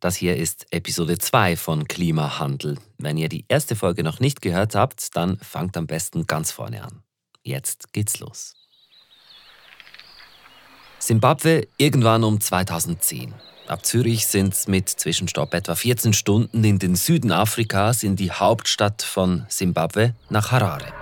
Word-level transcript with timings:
Das 0.00 0.16
hier 0.16 0.34
ist 0.36 0.66
Episode 0.70 1.18
2 1.18 1.56
von 1.56 1.86
Klimawandel. 1.86 2.78
Wenn 2.96 3.18
ihr 3.18 3.28
die 3.28 3.44
erste 3.48 3.76
Folge 3.76 4.02
noch 4.02 4.18
nicht 4.18 4.40
gehört 4.40 4.74
habt, 4.74 5.14
dann 5.14 5.36
fangt 5.38 5.76
am 5.76 5.86
besten 5.86 6.26
ganz 6.26 6.50
vorne 6.50 6.82
an. 6.82 7.02
Jetzt 7.42 7.92
geht's 7.92 8.18
los. 8.18 8.54
Simbabwe 10.98 11.68
irgendwann 11.76 12.24
um 12.24 12.40
2010. 12.40 13.34
Ab 13.66 13.84
Zürich 13.84 14.26
sind 14.26 14.68
mit 14.68 14.88
Zwischenstopp 14.88 15.52
etwa 15.52 15.74
14 15.74 16.14
Stunden 16.14 16.64
in 16.64 16.78
den 16.78 16.96
Süden 16.96 17.30
Afrikas 17.30 18.02
in 18.02 18.16
die 18.16 18.32
Hauptstadt 18.32 19.02
von 19.02 19.44
Simbabwe 19.48 20.14
nach 20.30 20.50
Harare. 20.50 20.94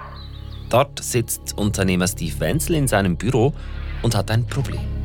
Dort 0.71 1.03
sitzt 1.03 1.57
Unternehmer 1.57 2.09
Steve 2.09 2.41
Wenzel 2.41 2.75
in 2.75 2.89
seinem 2.89 3.17
Büro 3.17 3.55
und 4.03 4.17
hat 4.17 4.31
ein 4.33 4.47
Problem. 4.47 4.98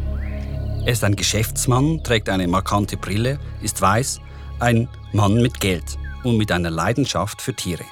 Er 0.86 0.92
ist 0.92 1.04
ein 1.06 1.16
Geschäftsmann, 1.16 2.04
trägt 2.04 2.28
eine 2.28 2.46
markante 2.46 2.98
Brille, 2.98 3.40
ist 3.62 3.82
weiß, 3.82 4.20
ein 4.60 4.90
Mann 5.14 5.42
mit 5.42 5.62
Geld 5.62 5.98
und 6.26 6.38
mit 6.38 6.52
einer 6.52 6.70
Leidenschaft 6.70 7.42
für 7.42 7.54
Tiere. 7.54 7.86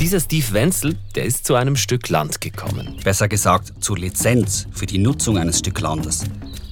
Dieser 0.00 0.18
Steve 0.18 0.52
Wenzel, 0.52 0.98
der 1.14 1.26
ist 1.26 1.46
zu 1.46 1.54
einem 1.54 1.76
Stück 1.76 2.08
Land 2.08 2.40
gekommen. 2.40 2.98
Besser 3.04 3.28
gesagt 3.28 3.72
zur 3.84 3.98
Lizenz 3.98 4.66
für 4.72 4.86
die 4.86 4.98
Nutzung 4.98 5.38
eines 5.38 5.60
Stück 5.60 5.78
Landes. 5.78 6.24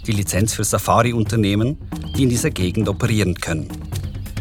Die 0.05 0.13
Lizenz 0.13 0.55
für 0.55 0.65
Safari-Unternehmen, 0.65 1.79
die 2.17 2.25
in 2.25 2.29
dieser 2.29 2.51
Gegend 2.51 2.89
operieren 2.89 3.37
können. 3.37 3.69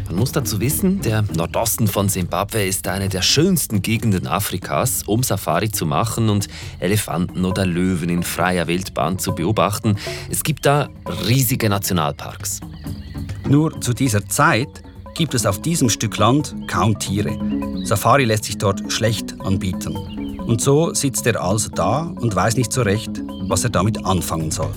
Man 0.07 0.19
muss 0.19 0.31
dazu 0.31 0.61
wissen, 0.61 1.01
der 1.01 1.23
Nordosten 1.35 1.87
von 1.87 2.07
Simbabwe 2.07 2.65
ist 2.65 2.87
eine 2.87 3.09
der 3.09 3.21
schönsten 3.21 3.81
Gegenden 3.81 4.25
Afrikas, 4.25 5.03
um 5.03 5.21
Safari 5.21 5.69
zu 5.69 5.85
machen 5.85 6.29
und 6.29 6.47
Elefanten 6.79 7.43
oder 7.43 7.65
Löwen 7.65 8.09
in 8.09 8.23
freier 8.23 8.67
Wildbahn 8.67 9.19
zu 9.19 9.35
beobachten. 9.35 9.97
Es 10.29 10.43
gibt 10.43 10.65
da 10.65 10.87
riesige 11.27 11.67
Nationalparks. 11.67 12.61
Nur 13.49 13.81
zu 13.81 13.93
dieser 13.93 14.25
Zeit 14.27 14.81
gibt 15.13 15.33
es 15.33 15.45
auf 15.45 15.61
diesem 15.61 15.89
Stück 15.89 16.17
Land 16.17 16.55
kaum 16.67 16.97
Tiere. 16.97 17.37
Safari 17.83 18.23
lässt 18.23 18.45
sich 18.45 18.57
dort 18.57 18.91
schlecht 18.91 19.39
anbieten. 19.41 19.95
Und 20.47 20.61
so 20.61 20.93
sitzt 20.93 21.27
er 21.27 21.43
also 21.43 21.69
da 21.69 22.03
und 22.03 22.33
weiß 22.33 22.55
nicht 22.55 22.71
so 22.71 22.81
recht, 22.81 23.11
was 23.49 23.65
er 23.65 23.71
damit 23.71 24.05
anfangen 24.05 24.51
soll. 24.51 24.71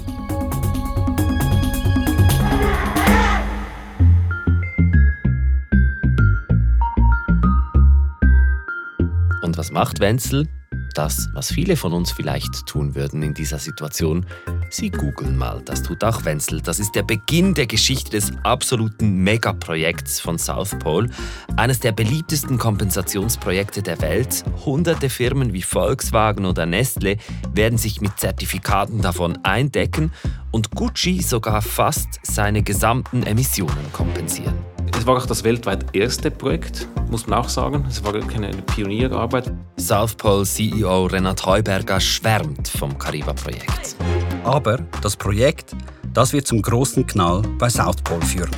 Was 9.60 9.72
macht 9.72 10.00
Wenzel? 10.00 10.48
Das, 10.94 11.28
was 11.34 11.52
viele 11.52 11.76
von 11.76 11.92
uns 11.92 12.10
vielleicht 12.10 12.64
tun 12.64 12.94
würden 12.94 13.22
in 13.22 13.34
dieser 13.34 13.58
Situation. 13.58 14.24
Sie 14.70 14.88
googeln 14.88 15.36
mal, 15.36 15.60
das 15.66 15.82
tut 15.82 16.02
auch 16.02 16.24
Wenzel. 16.24 16.62
Das 16.62 16.80
ist 16.80 16.94
der 16.94 17.02
Beginn 17.02 17.52
der 17.52 17.66
Geschichte 17.66 18.12
des 18.12 18.32
absoluten 18.42 19.22
Megaprojekts 19.22 20.18
von 20.18 20.38
South 20.38 20.78
Pole. 20.78 21.10
Eines 21.56 21.78
der 21.78 21.92
beliebtesten 21.92 22.56
Kompensationsprojekte 22.56 23.82
der 23.82 24.00
Welt. 24.00 24.44
Hunderte 24.64 25.10
Firmen 25.10 25.52
wie 25.52 25.60
Volkswagen 25.60 26.46
oder 26.46 26.64
Nestle 26.64 27.18
werden 27.52 27.76
sich 27.76 28.00
mit 28.00 28.18
Zertifikaten 28.18 29.02
davon 29.02 29.36
eindecken 29.42 30.10
und 30.52 30.70
Gucci 30.70 31.20
sogar 31.20 31.60
fast 31.60 32.18
seine 32.22 32.62
gesamten 32.62 33.24
Emissionen 33.24 33.92
kompensieren. 33.92 34.54
Es 34.96 35.06
war 35.06 35.16
auch 35.16 35.26
das 35.26 35.44
weltweit 35.44 35.84
erste 35.94 36.30
Projekt, 36.30 36.86
muss 37.10 37.26
man 37.26 37.38
auch 37.38 37.48
sagen. 37.48 37.84
Es 37.88 38.02
war 38.04 38.12
keine 38.20 38.50
Pionierarbeit. 38.74 39.52
South 39.78 40.14
Pole 40.14 40.44
CEO 40.44 41.06
Renat 41.06 41.44
Heuberger 41.46 42.00
schwärmt 42.00 42.68
vom 42.68 42.96
Kariba-Projekt. 42.98 43.96
Aber 44.44 44.78
das 45.02 45.16
Projekt, 45.16 45.74
das 46.12 46.32
wird 46.32 46.46
zum 46.46 46.62
großen 46.62 47.06
Knall 47.06 47.42
bei 47.58 47.68
South 47.68 48.02
Pole 48.02 48.22
führen. 48.22 48.50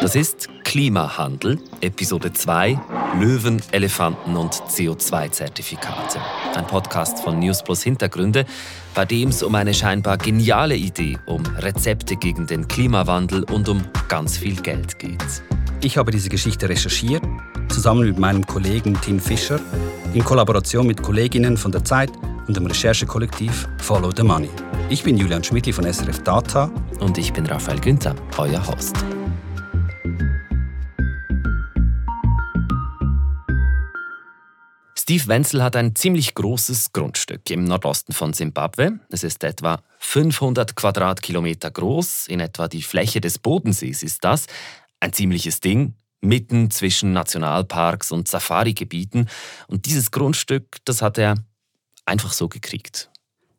Das 0.00 0.14
ist 0.14 0.48
Klimahandel, 0.74 1.60
Episode 1.82 2.32
2, 2.32 2.76
Löwen, 3.20 3.62
Elefanten 3.70 4.34
und 4.34 4.54
CO2-Zertifikate. 4.54 6.18
Ein 6.52 6.66
Podcast 6.66 7.20
von 7.20 7.38
News 7.38 7.62
Plus 7.62 7.84
Hintergründe, 7.84 8.44
bei 8.92 9.04
dem 9.04 9.28
es 9.28 9.44
um 9.44 9.54
eine 9.54 9.72
scheinbar 9.72 10.18
geniale 10.18 10.74
Idee, 10.74 11.16
um 11.26 11.44
Rezepte 11.58 12.16
gegen 12.16 12.48
den 12.48 12.66
Klimawandel 12.66 13.44
und 13.44 13.68
um 13.68 13.82
ganz 14.08 14.36
viel 14.36 14.56
Geld 14.56 14.98
geht. 14.98 15.22
Ich 15.80 15.96
habe 15.96 16.10
diese 16.10 16.28
Geschichte 16.28 16.68
recherchiert, 16.68 17.22
zusammen 17.68 18.08
mit 18.08 18.18
meinem 18.18 18.44
Kollegen 18.44 19.00
Tim 19.00 19.20
Fischer, 19.20 19.60
in 20.12 20.24
Kollaboration 20.24 20.88
mit 20.88 21.00
Kolleginnen 21.00 21.56
von 21.56 21.70
der 21.70 21.84
Zeit 21.84 22.10
und 22.48 22.56
dem 22.56 22.66
Recherchekollektiv 22.66 23.68
Follow 23.78 24.10
the 24.16 24.24
Money. 24.24 24.50
Ich 24.88 25.04
bin 25.04 25.16
Julian 25.16 25.44
Schmidli 25.44 25.72
von 25.72 25.84
SRF 25.84 26.24
Data. 26.24 26.68
Und 26.98 27.16
ich 27.16 27.32
bin 27.32 27.46
Raphael 27.46 27.80
Günther, 27.80 28.16
euer 28.38 28.66
Host. 28.66 28.96
Steve 35.04 35.26
Wenzel 35.26 35.62
hat 35.62 35.76
ein 35.76 35.94
ziemlich 35.94 36.32
großes 36.32 36.94
Grundstück 36.94 37.50
im 37.50 37.64
Nordosten 37.64 38.14
von 38.14 38.32
Simbabwe. 38.32 39.00
Es 39.10 39.22
ist 39.22 39.44
etwa 39.44 39.82
500 39.98 40.76
Quadratkilometer 40.76 41.70
groß, 41.70 42.26
in 42.26 42.40
etwa 42.40 42.68
die 42.68 42.80
Fläche 42.80 43.20
des 43.20 43.38
Bodensees 43.38 44.02
ist 44.02 44.24
das. 44.24 44.46
Ein 45.00 45.12
ziemliches 45.12 45.60
Ding, 45.60 45.92
mitten 46.22 46.70
zwischen 46.70 47.12
Nationalparks 47.12 48.12
und 48.12 48.28
Safari-Gebieten. 48.28 49.28
Und 49.66 49.84
dieses 49.84 50.10
Grundstück, 50.10 50.78
das 50.86 51.02
hat 51.02 51.18
er 51.18 51.34
einfach 52.06 52.32
so 52.32 52.48
gekriegt. 52.48 53.10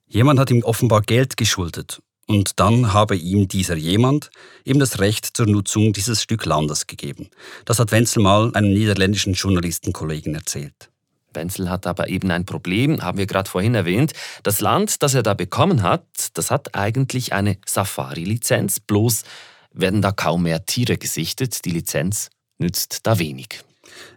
Jemand 0.08 0.40
hat 0.40 0.50
ihm 0.50 0.64
offenbar 0.64 1.02
Geld 1.04 1.38
geschuldet. 1.38 2.02
Und 2.26 2.60
dann 2.60 2.92
habe 2.92 3.16
ihm 3.16 3.48
dieser 3.48 3.76
jemand 3.76 4.32
eben 4.64 4.80
das 4.80 4.98
Recht 4.98 5.38
zur 5.38 5.46
Nutzung 5.46 5.94
dieses 5.94 6.24
Stück 6.24 6.44
Landes 6.46 6.88
gegeben. 6.88 7.30
Das 7.66 7.78
hat 7.78 7.92
Wenzel 7.92 8.24
mal 8.24 8.52
einem 8.56 8.74
niederländischen 8.74 9.34
Journalistenkollegen 9.34 10.34
erzählt. 10.34 10.90
Wenzel 11.36 11.70
hat 11.70 11.88
aber 11.88 12.10
eben 12.10 12.32
ein 12.32 12.46
Problem, 12.46 13.02
haben 13.02 13.18
wir 13.18 13.26
gerade 13.26 13.50
vorhin 13.50 13.76
erwähnt. 13.76 14.14
Das 14.44 14.62
Land, 14.62 15.04
das 15.04 15.14
er 15.14 15.24
da 15.24 15.34
bekommen 15.34 15.84
hat, 15.84 16.06
das 16.34 16.52
hat 16.52 16.76
eigentlich 16.76 17.34
eine 17.34 17.58
Safari-Lizenz, 17.66 18.80
bloß 18.80 19.24
werden 19.72 20.02
da 20.02 20.12
kaum 20.12 20.44
mehr 20.44 20.66
Tiere 20.66 20.98
gesichtet. 20.98 21.66
Die 21.66 21.72
Lizenz 21.72 22.30
nützt 22.58 23.02
da 23.04 23.20
wenig. 23.20 23.62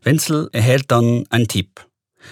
Wenzel 0.03 0.49
erhält 0.53 0.91
dann 0.91 1.25
einen 1.31 1.49
Tipp. 1.49 1.85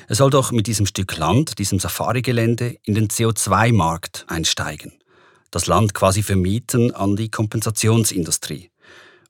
Er 0.09 0.17
soll 0.17 0.31
doch 0.31 0.53
mit 0.53 0.67
diesem 0.67 0.87
Stück 0.87 1.17
Land, 1.17 1.59
diesem 1.59 1.79
Safari-Gelände, 1.79 2.77
in 2.85 2.95
den 2.95 3.09
CO2-Markt 3.09 4.25
einsteigen. 4.29 4.93
Das 5.51 5.67
Land 5.67 5.95
quasi 5.95 6.23
vermieten 6.23 6.95
an 6.95 7.17
die 7.17 7.31
Kompensationsindustrie. 7.31 8.71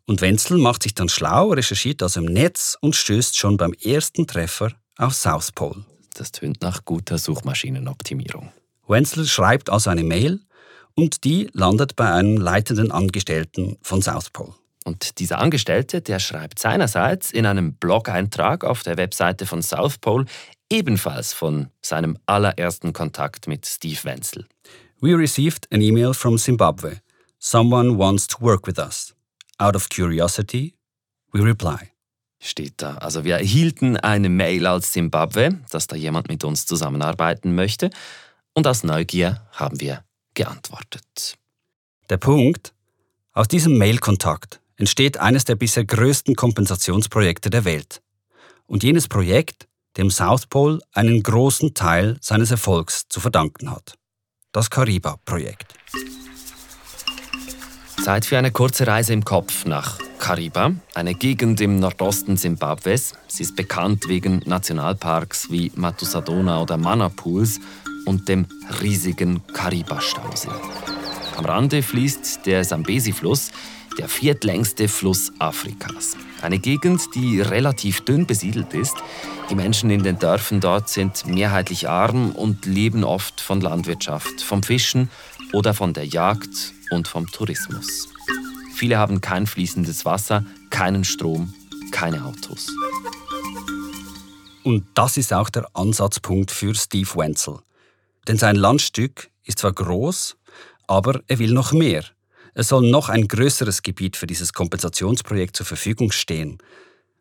Und 0.06 0.20
Wenzel 0.20 0.58
macht 0.58 0.82
sich 0.82 0.94
dann 0.94 1.08
schlau, 1.08 1.50
recherchiert 1.50 2.02
also 2.02 2.20
im 2.20 2.26
Netz 2.26 2.78
und 2.80 2.94
stößt 2.94 3.36
schon 3.36 3.56
beim 3.56 3.72
ersten 3.72 4.26
Treffer 4.26 4.72
auf 4.96 5.14
South 5.14 5.52
Pole. 5.52 5.84
Das 6.14 6.32
tönt 6.32 6.62
nach 6.62 6.84
guter 6.84 7.18
Suchmaschinenoptimierung. 7.18 8.52
Wenzel 8.88 9.26
schreibt 9.26 9.70
also 9.70 9.90
eine 9.90 10.04
Mail 10.04 10.40
und 10.94 11.24
die 11.24 11.48
landet 11.52 11.96
bei 11.96 12.10
einem 12.10 12.36
leitenden 12.36 12.90
Angestellten 12.90 13.76
von 13.82 14.00
South 14.00 14.30
Pole. 14.30 14.54
Und 14.84 15.18
dieser 15.18 15.38
Angestellte, 15.38 16.00
der 16.00 16.20
schreibt 16.20 16.58
seinerseits 16.60 17.32
in 17.32 17.44
einem 17.44 17.74
Blog-Eintrag 17.74 18.64
auf 18.64 18.82
der 18.84 18.96
Webseite 18.96 19.44
von 19.44 19.60
South 19.60 19.98
Pole 19.98 20.26
ebenfalls 20.70 21.32
von 21.32 21.68
seinem 21.82 22.18
allerersten 22.26 22.92
Kontakt 22.92 23.48
mit 23.48 23.66
Steve 23.66 23.98
Wenzel. 24.04 24.46
We 25.00 25.16
received 25.16 25.70
an 25.72 25.82
email 25.82 26.14
from 26.14 26.38
Zimbabwe. 26.38 27.00
Someone 27.38 27.98
wants 27.98 28.26
to 28.28 28.40
work 28.40 28.66
with 28.66 28.78
us. 28.78 29.14
Out 29.58 29.74
of 29.74 29.88
curiosity, 29.88 30.74
we 31.32 31.40
reply 31.40 31.95
steht 32.48 32.74
da. 32.76 32.96
Also 32.96 33.24
wir 33.24 33.36
erhielten 33.36 33.96
eine 33.96 34.28
Mail 34.28 34.66
aus 34.66 34.92
Simbabwe, 34.92 35.60
dass 35.70 35.86
da 35.86 35.96
jemand 35.96 36.28
mit 36.28 36.44
uns 36.44 36.66
zusammenarbeiten 36.66 37.54
möchte. 37.54 37.90
Und 38.54 38.66
aus 38.66 38.84
Neugier 38.84 39.46
haben 39.52 39.80
wir 39.80 40.04
geantwortet. 40.34 41.36
Der 42.08 42.16
Punkt, 42.16 42.72
aus 43.32 43.48
diesem 43.48 43.76
Mailkontakt 43.76 44.60
entsteht 44.76 45.18
eines 45.18 45.44
der 45.44 45.56
bisher 45.56 45.84
größten 45.84 46.36
Kompensationsprojekte 46.36 47.50
der 47.50 47.64
Welt. 47.64 48.00
Und 48.66 48.82
jenes 48.82 49.08
Projekt, 49.08 49.66
dem 49.96 50.10
South 50.10 50.46
Pole 50.46 50.78
einen 50.92 51.22
großen 51.22 51.74
Teil 51.74 52.18
seines 52.20 52.50
Erfolgs 52.50 53.04
zu 53.08 53.20
verdanken 53.20 53.70
hat. 53.70 53.94
Das 54.52 54.70
Kariba-Projekt. 54.70 55.74
Zeit 58.06 58.24
für 58.24 58.38
eine 58.38 58.52
kurze 58.52 58.86
Reise 58.86 59.12
im 59.12 59.24
Kopf 59.24 59.64
nach 59.64 59.98
Kariba, 60.20 60.70
eine 60.94 61.14
Gegend 61.14 61.60
im 61.60 61.80
Nordosten 61.80 62.36
Simbabwes. 62.36 63.14
Sie 63.26 63.42
ist 63.42 63.56
bekannt 63.56 64.06
wegen 64.06 64.42
Nationalparks 64.46 65.50
wie 65.50 65.72
Matusadona 65.74 66.62
oder 66.62 66.76
Manapools 66.76 67.58
und 68.04 68.28
dem 68.28 68.46
riesigen 68.80 69.44
Kariba-Stausee. 69.52 70.50
Am 71.36 71.44
Rande 71.46 71.82
fließt 71.82 72.46
der 72.46 72.62
Sambesi-Fluss, 72.62 73.50
der 73.98 74.08
viertlängste 74.08 74.86
Fluss 74.86 75.32
Afrikas. 75.40 76.16
Eine 76.42 76.60
Gegend, 76.60 77.02
die 77.16 77.40
relativ 77.40 78.02
dünn 78.02 78.24
besiedelt 78.24 78.72
ist. 78.72 78.94
Die 79.50 79.56
Menschen 79.56 79.90
in 79.90 80.04
den 80.04 80.20
Dörfern 80.20 80.60
dort 80.60 80.88
sind 80.88 81.26
mehrheitlich 81.26 81.88
arm 81.88 82.30
und 82.30 82.66
leben 82.66 83.02
oft 83.02 83.40
von 83.40 83.60
Landwirtschaft, 83.60 84.42
vom 84.42 84.62
Fischen 84.62 85.10
oder 85.52 85.74
von 85.74 85.92
der 85.92 86.06
Jagd 86.06 86.72
und 86.90 87.08
vom 87.08 87.26
Tourismus. 87.26 88.08
Viele 88.74 88.98
haben 88.98 89.20
kein 89.20 89.46
fließendes 89.46 90.04
Wasser, 90.04 90.44
keinen 90.70 91.04
Strom, 91.04 91.54
keine 91.92 92.24
Autos. 92.24 92.68
Und 94.64 94.84
das 94.94 95.16
ist 95.16 95.32
auch 95.32 95.48
der 95.48 95.68
Ansatzpunkt 95.74 96.50
für 96.50 96.74
Steve 96.74 97.08
Wenzel. 97.14 97.58
Denn 98.26 98.36
sein 98.36 98.56
Landstück 98.56 99.30
ist 99.44 99.60
zwar 99.60 99.72
groß, 99.72 100.36
aber 100.86 101.20
er 101.28 101.38
will 101.38 101.52
noch 101.52 101.72
mehr. 101.72 102.04
Es 102.54 102.68
soll 102.68 102.90
noch 102.90 103.08
ein 103.08 103.28
größeres 103.28 103.82
Gebiet 103.82 104.16
für 104.16 104.26
dieses 104.26 104.52
Kompensationsprojekt 104.52 105.56
zur 105.56 105.66
Verfügung 105.66 106.10
stehen. 106.10 106.58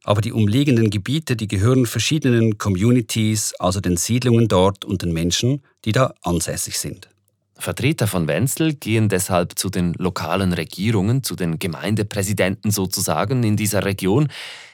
Aber 0.04 0.22
die 0.22 0.32
umliegenden 0.32 0.90
Gebiete, 0.90 1.36
die 1.36 1.48
gehören 1.48 1.86
verschiedenen 1.86 2.58
Communities, 2.58 3.54
also 3.60 3.80
den 3.80 3.98
Siedlungen 3.98 4.48
dort 4.48 4.86
und 4.86 5.02
den 5.02 5.14
Menschen, 5.14 5.62
die 5.84 5.92
da 5.92 6.14
ansässig 6.22 6.80
sind. 6.80 7.10
Vertreter 7.58 8.08
von 8.08 8.28
Wenzel 8.28 8.74
gehen 8.74 9.10
deshalb 9.10 9.58
zu 9.58 9.70
den 9.70 9.94
lokalen 9.94 10.54
Regierungen, 10.54 11.24
zu 11.24 11.36
den 11.36 11.58
Gemeindepräsidenten 11.58 12.72
sozusagen 12.72 13.44
in 13.44 13.56
dieser 13.56 13.86
Region. 13.86 14.28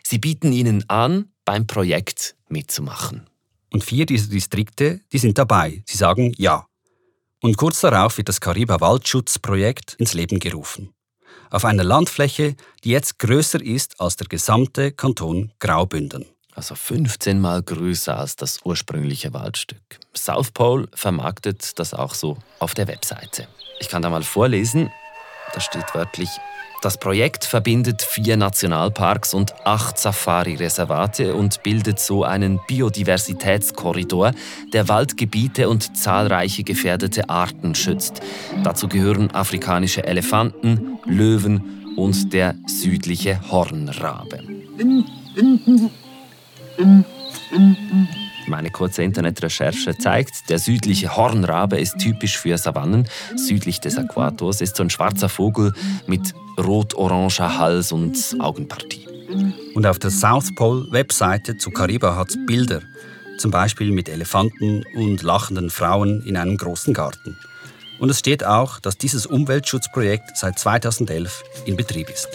Sie 0.04 0.18
bieten 0.18 0.52
ihnen 0.52 0.90
an, 0.90 1.26
beim 1.46 1.68
Projekt 1.68 2.36
mitzumachen. 2.50 3.28
Und 3.72 3.84
vier 3.84 4.06
dieser 4.06 4.30
Distrikte, 4.30 5.00
die 5.14 5.18
sind 5.18 5.38
dabei. 5.38 5.84
Sie 5.86 5.98
sagen 5.98 6.34
ja. 6.38 6.66
Und 7.42 7.58
kurz 7.58 7.82
darauf 7.82 8.18
wird 8.18 8.30
das 8.30 8.42
Kariba 8.42 8.82
Waldschutzprojekt 8.82 9.96
ins 9.96 10.14
Leben 10.14 10.40
gerufen. 10.40 10.94
Auf 11.50 11.66
einer 11.66 11.84
Landfläche, 11.84 12.56
die 12.84 12.92
jetzt 12.92 13.20
größer 13.20 13.62
ist 13.62 14.00
als 14.00 14.16
der 14.16 14.28
gesamte 14.28 14.92
Kanton 14.92 15.52
Graubünden. 15.60 16.26
Also 16.54 16.76
15 16.76 17.40
Mal 17.40 17.64
größer 17.64 18.18
als 18.18 18.36
das 18.36 18.60
ursprüngliche 18.64 19.34
Waldstück. 19.34 20.00
South 20.16 20.52
Pole 20.52 20.88
vermarktet 20.94 21.80
das 21.80 21.94
auch 21.94 22.14
so 22.14 22.38
auf 22.60 22.74
der 22.74 22.88
Webseite. 22.88 23.48
Ich 23.80 23.88
kann 23.90 24.02
da 24.02 24.10
mal 24.10 24.24
vorlesen. 24.24 24.92
Da 25.54 25.60
steht 25.60 25.96
wörtlich, 25.96 26.30
das 26.82 26.98
Projekt 26.98 27.46
verbindet 27.46 28.02
vier 28.02 28.38
Nationalparks 28.38 29.36
und 29.36 29.54
acht 29.68 30.00
Safari-Reservate 30.00 31.36
und 31.36 31.62
bildet 31.62 32.00
so 32.00 32.24
einen 32.24 32.60
Biodiversitätskorridor, 32.66 34.32
der 34.74 34.88
Waldgebiete 34.88 35.70
und 35.70 35.96
zahlreiche 35.96 36.64
gefährdete 36.64 37.30
Arten 37.30 37.76
schützt. 37.76 38.22
Dazu 38.64 38.88
gehören 38.88 39.30
afrikanische 39.30 40.06
Elefanten, 40.06 40.98
Löwen 41.06 41.94
und 41.98 42.34
der 42.34 42.56
südliche 42.66 43.40
Hornrabe. 43.52 44.40
Meine 48.48 48.70
kurze 48.70 49.04
Internetrecherche 49.04 49.98
zeigt, 49.98 50.50
der 50.50 50.60
südliche 50.60 51.16
Hornrabe 51.16 51.80
ist 51.80 51.98
typisch 52.00 52.38
für 52.38 52.58
Savannen 52.58 53.08
südlich 53.36 53.80
des 53.80 53.98
Äquators, 53.98 54.62
ist 54.62 54.76
so 54.76 54.84
ein 54.84 54.90
schwarzer 54.90 55.30
Vogel 55.30 55.74
mit 56.08 56.34
rot-oranger 56.58 57.58
Hals 57.58 57.92
und 57.92 58.18
Augenpartie. 58.40 59.08
Und 59.74 59.86
auf 59.86 60.00
der 60.00 60.12
South 60.12 60.54
Pole 60.56 60.86
Webseite 60.92 61.58
zu 61.58 61.72
Kariba 61.72 62.16
hat 62.16 62.30
es 62.30 62.38
Bilder, 62.46 62.82
zum 63.38 63.52
Beispiel 63.52 63.92
mit 63.92 64.10
Elefanten 64.10 64.84
und 64.96 65.22
lachenden 65.22 65.70
Frauen 65.70 66.22
in 66.24 66.36
einem 66.36 66.58
großen 66.58 66.94
Garten. 66.94 67.38
Und 68.00 68.10
es 68.10 68.20
steht 68.20 68.44
auch, 68.44 68.80
dass 68.80 68.98
dieses 68.98 69.26
Umweltschutzprojekt 69.26 70.36
seit 70.36 70.58
2011 70.60 71.44
in 71.66 71.78
Betrieb 71.78 72.10
ist. 72.10 72.28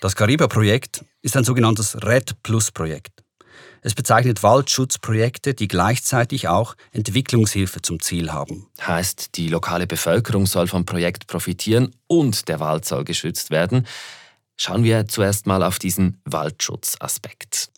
Das 0.00 0.16
Kariba-Projekt 0.16 1.04
ist 1.22 1.36
ein 1.36 1.44
sogenanntes 1.44 2.04
Red 2.04 2.42
Plus-Projekt. 2.42 3.22
Es 3.80 3.94
bezeichnet 3.94 4.42
Waldschutzprojekte, 4.42 5.54
die 5.54 5.68
gleichzeitig 5.68 6.48
auch 6.48 6.76
Entwicklungshilfe 6.92 7.82
zum 7.82 8.00
Ziel 8.00 8.32
haben. 8.32 8.68
Heißt, 8.80 9.36
die 9.36 9.48
lokale 9.48 9.86
Bevölkerung 9.86 10.46
soll 10.46 10.68
vom 10.68 10.84
Projekt 10.84 11.26
profitieren 11.26 11.94
und 12.06 12.48
der 12.48 12.60
Wald 12.60 12.84
soll 12.84 13.04
geschützt 13.04 13.50
werden. 13.50 13.86
Schauen 14.56 14.84
wir 14.84 15.08
zuerst 15.08 15.46
mal 15.46 15.62
auf 15.62 15.78
diesen 15.78 16.20
Waldschutzaspekt. 16.24 17.70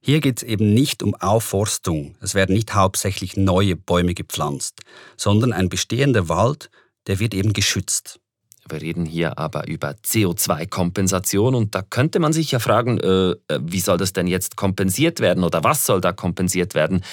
Hier 0.00 0.20
geht 0.20 0.38
es 0.38 0.42
eben 0.44 0.74
nicht 0.74 1.02
um 1.02 1.14
Aufforstung. 1.16 2.16
Es 2.20 2.34
werden 2.34 2.54
nicht 2.54 2.74
hauptsächlich 2.74 3.36
neue 3.36 3.74
Bäume 3.74 4.14
gepflanzt, 4.14 4.82
sondern 5.16 5.52
ein 5.52 5.68
bestehender 5.68 6.28
Wald, 6.28 6.70
der 7.08 7.18
wird 7.18 7.34
eben 7.34 7.52
geschützt. 7.52 8.20
Wir 8.70 8.80
reden 8.80 9.06
hier 9.06 9.38
aber 9.38 9.66
über 9.66 9.90
CO2-Kompensation 9.90 11.54
und 11.54 11.74
da 11.74 11.82
könnte 11.82 12.18
man 12.18 12.32
sich 12.32 12.50
ja 12.50 12.58
fragen, 12.58 12.98
äh, 12.98 13.30
äh, 13.30 13.60
wie 13.60 13.80
soll 13.80 13.98
das 13.98 14.12
denn 14.12 14.26
jetzt 14.26 14.56
kompensiert 14.56 15.20
werden 15.20 15.44
oder 15.44 15.64
was 15.64 15.86
soll 15.86 16.00
da 16.00 16.12
kompensiert 16.12 16.74
werden, 16.74 17.04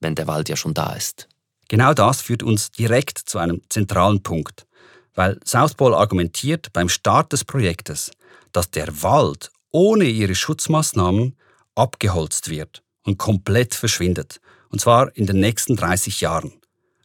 wenn 0.00 0.14
der 0.14 0.26
Wald 0.26 0.48
ja 0.48 0.56
schon 0.56 0.74
da 0.74 0.92
ist? 0.92 1.28
Genau 1.68 1.94
das 1.94 2.20
führt 2.20 2.42
uns 2.42 2.70
direkt 2.70 3.18
zu 3.18 3.38
einem 3.38 3.62
zentralen 3.68 4.22
Punkt, 4.22 4.66
weil 5.14 5.38
South 5.46 5.74
Pole 5.74 5.96
argumentiert 5.96 6.72
beim 6.72 6.88
Start 6.88 7.32
des 7.32 7.44
Projektes, 7.44 8.10
dass 8.52 8.70
der 8.70 9.02
Wald 9.02 9.50
ohne 9.70 10.04
ihre 10.04 10.34
Schutzmaßnahmen 10.34 11.36
abgeholzt 11.74 12.50
wird 12.50 12.82
und 13.04 13.18
komplett 13.18 13.74
verschwindet, 13.74 14.40
und 14.68 14.80
zwar 14.80 15.16
in 15.16 15.26
den 15.26 15.40
nächsten 15.40 15.76
30 15.76 16.20
Jahren. 16.20 16.52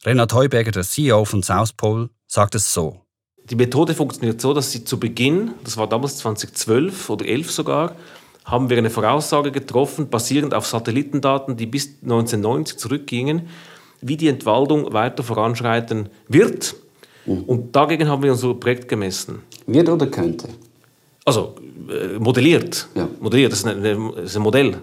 Renat 0.03 0.33
Heuberger, 0.33 0.71
der 0.71 0.83
CEO 0.83 1.25
von 1.25 1.41
South 1.41 1.73
Pole, 1.73 2.09
sagt 2.27 2.55
es 2.55 2.73
so. 2.73 3.04
Die 3.49 3.55
Methode 3.55 3.93
funktioniert 3.93 4.41
so, 4.41 4.53
dass 4.53 4.71
sie 4.71 4.83
zu 4.83 4.99
Beginn, 4.99 5.51
das 5.63 5.77
war 5.77 5.87
damals 5.87 6.17
2012 6.17 7.09
oder 7.09 7.25
11 7.25 7.51
sogar, 7.51 7.95
haben 8.43 8.69
wir 8.69 8.77
eine 8.77 8.89
Voraussage 8.89 9.51
getroffen, 9.51 10.09
basierend 10.09 10.53
auf 10.53 10.65
Satellitendaten, 10.65 11.57
die 11.57 11.65
bis 11.65 11.89
1990 12.03 12.77
zurückgingen, 12.77 13.47
wie 14.01 14.17
die 14.17 14.27
Entwaldung 14.27 14.93
weiter 14.93 15.23
voranschreiten 15.23 16.09
wird. 16.27 16.75
Mhm. 17.25 17.43
Und 17.43 17.75
dagegen 17.75 18.07
haben 18.07 18.23
wir 18.23 18.31
unser 18.31 18.53
Projekt 18.53 18.87
gemessen. 18.87 19.41
Wird 19.65 19.89
oder 19.89 20.07
könnte? 20.07 20.49
Also 21.23 21.55
äh, 21.89 22.19
modelliert. 22.19 22.87
Ja. 22.95 23.07
Modelliert, 23.19 23.51
das 23.51 23.59
ist, 23.59 23.67
eine, 23.67 24.11
das 24.15 24.25
ist 24.25 24.35
ein 24.35 24.43
Modell. 24.43 24.81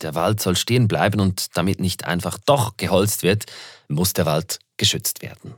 Der 0.00 0.14
Wald 0.14 0.40
soll 0.40 0.56
stehen 0.56 0.88
bleiben 0.88 1.20
und 1.20 1.56
damit 1.56 1.80
nicht 1.80 2.04
einfach 2.04 2.38
doch 2.46 2.76
geholzt 2.76 3.22
wird, 3.22 3.46
muss 3.88 4.12
der 4.12 4.26
Wald 4.26 4.58
geschützt 4.76 5.22
werden. 5.22 5.54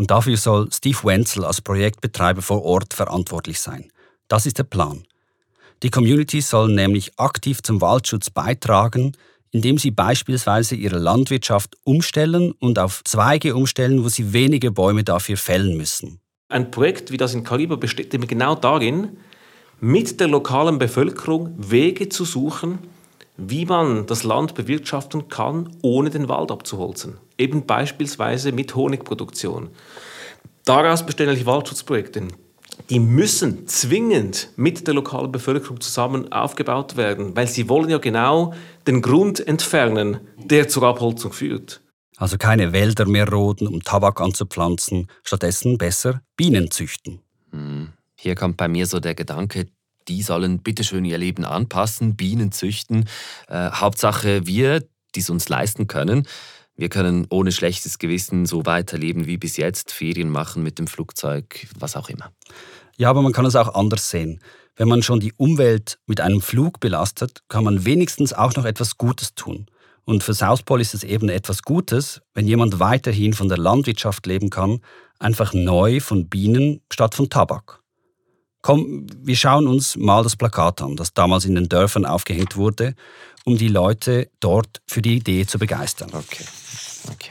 Und 0.00 0.10
dafür 0.10 0.38
soll 0.38 0.72
Steve 0.72 0.96
Wenzel 1.04 1.44
als 1.44 1.60
Projektbetreiber 1.60 2.40
vor 2.40 2.64
Ort 2.64 2.94
verantwortlich 2.94 3.60
sein. 3.60 3.92
Das 4.28 4.46
ist 4.46 4.56
der 4.56 4.64
Plan. 4.64 5.02
Die 5.82 5.90
Community 5.90 6.40
soll 6.40 6.72
nämlich 6.72 7.18
aktiv 7.18 7.62
zum 7.62 7.82
Waldschutz 7.82 8.30
beitragen, 8.30 9.12
indem 9.50 9.76
sie 9.76 9.90
beispielsweise 9.90 10.74
ihre 10.74 10.98
Landwirtschaft 10.98 11.76
umstellen 11.84 12.52
und 12.52 12.78
auf 12.78 13.02
Zweige 13.04 13.54
umstellen, 13.54 14.02
wo 14.02 14.08
sie 14.08 14.32
weniger 14.32 14.70
Bäume 14.70 15.04
dafür 15.04 15.36
fällen 15.36 15.76
müssen. 15.76 16.18
Ein 16.48 16.70
Projekt 16.70 17.10
wie 17.10 17.18
das 17.18 17.34
in 17.34 17.44
Kariba 17.44 17.76
besteht 17.76 18.14
immer 18.14 18.26
genau 18.26 18.54
darin, 18.54 19.18
mit 19.80 20.18
der 20.18 20.28
lokalen 20.28 20.78
Bevölkerung 20.78 21.52
Wege 21.58 22.08
zu 22.08 22.24
suchen, 22.24 22.78
wie 23.36 23.66
man 23.66 24.06
das 24.06 24.24
Land 24.24 24.54
bewirtschaften 24.54 25.28
kann, 25.28 25.76
ohne 25.82 26.08
den 26.08 26.30
Wald 26.30 26.50
abzuholzen. 26.50 27.18
Eben 27.40 27.64
beispielsweise 27.64 28.52
mit 28.52 28.74
Honigproduktion. 28.74 29.70
Daraus 30.66 31.06
bestehen 31.06 31.30
eigentlich 31.30 31.46
Waldschutzprojekte. 31.46 32.28
Die 32.90 32.98
müssen 33.00 33.66
zwingend 33.66 34.50
mit 34.56 34.86
der 34.86 34.92
lokalen 34.92 35.32
Bevölkerung 35.32 35.80
zusammen 35.80 36.30
aufgebaut 36.32 36.98
werden, 36.98 37.34
weil 37.34 37.48
sie 37.48 37.70
wollen 37.70 37.88
ja 37.88 37.96
genau 37.96 38.52
den 38.86 39.00
Grund 39.00 39.46
entfernen, 39.46 40.20
der 40.36 40.68
zur 40.68 40.82
Abholzung 40.82 41.32
führt. 41.32 41.80
Also 42.18 42.36
keine 42.36 42.74
Wälder 42.74 43.06
mehr 43.06 43.26
roden, 43.26 43.66
um 43.66 43.82
Tabak 43.82 44.20
anzupflanzen, 44.20 45.08
stattdessen 45.22 45.78
besser 45.78 46.20
Bienen 46.36 46.70
züchten. 46.70 47.20
Hm. 47.52 47.94
Hier 48.16 48.34
kommt 48.34 48.58
bei 48.58 48.68
mir 48.68 48.84
so 48.84 49.00
der 49.00 49.14
Gedanke, 49.14 49.66
die 50.08 50.20
sollen 50.20 50.58
bitteschön 50.58 51.06
ihr 51.06 51.16
Leben 51.16 51.46
anpassen, 51.46 52.16
Bienen 52.16 52.52
züchten. 52.52 53.08
Äh, 53.48 53.70
Hauptsache 53.70 54.46
wir, 54.46 54.84
die 55.14 55.20
es 55.20 55.30
uns 55.30 55.48
leisten 55.48 55.86
können. 55.86 56.26
Wir 56.80 56.88
können 56.88 57.26
ohne 57.28 57.52
schlechtes 57.52 57.98
Gewissen 57.98 58.46
so 58.46 58.64
weiterleben 58.64 59.26
wie 59.26 59.36
bis 59.36 59.58
jetzt, 59.58 59.92
Ferien 59.92 60.30
machen 60.30 60.62
mit 60.62 60.78
dem 60.78 60.86
Flugzeug, 60.86 61.66
was 61.78 61.94
auch 61.94 62.08
immer. 62.08 62.32
Ja, 62.96 63.10
aber 63.10 63.20
man 63.20 63.34
kann 63.34 63.44
es 63.44 63.54
auch 63.54 63.74
anders 63.74 64.08
sehen. 64.08 64.40
Wenn 64.76 64.88
man 64.88 65.02
schon 65.02 65.20
die 65.20 65.34
Umwelt 65.34 65.98
mit 66.06 66.22
einem 66.22 66.40
Flug 66.40 66.80
belastet, 66.80 67.42
kann 67.48 67.64
man 67.64 67.84
wenigstens 67.84 68.32
auch 68.32 68.54
noch 68.54 68.64
etwas 68.64 68.96
Gutes 68.96 69.34
tun. 69.34 69.66
Und 70.06 70.22
für 70.22 70.32
Southpol 70.32 70.80
ist 70.80 70.94
es 70.94 71.04
eben 71.04 71.28
etwas 71.28 71.64
Gutes, 71.64 72.22
wenn 72.32 72.46
jemand 72.46 72.80
weiterhin 72.80 73.34
von 73.34 73.50
der 73.50 73.58
Landwirtschaft 73.58 74.24
leben 74.24 74.48
kann, 74.48 74.80
einfach 75.18 75.52
neu 75.52 76.00
von 76.00 76.30
Bienen 76.30 76.80
statt 76.90 77.14
von 77.14 77.28
Tabak. 77.28 77.80
Komm, 78.62 79.06
wir 79.18 79.36
schauen 79.36 79.66
uns 79.66 79.96
mal 79.96 80.22
das 80.22 80.36
Plakat 80.36 80.80
an, 80.80 80.96
das 80.96 81.12
damals 81.12 81.44
in 81.44 81.54
den 81.54 81.68
Dörfern 81.68 82.06
aufgehängt 82.06 82.56
wurde, 82.56 82.94
um 83.44 83.56
die 83.56 83.68
Leute 83.68 84.30
dort 84.40 84.82
für 84.86 85.02
die 85.02 85.16
Idee 85.16 85.46
zu 85.46 85.58
begeistern. 85.58 86.10
Okay. 86.12 86.44
okay. 87.10 87.30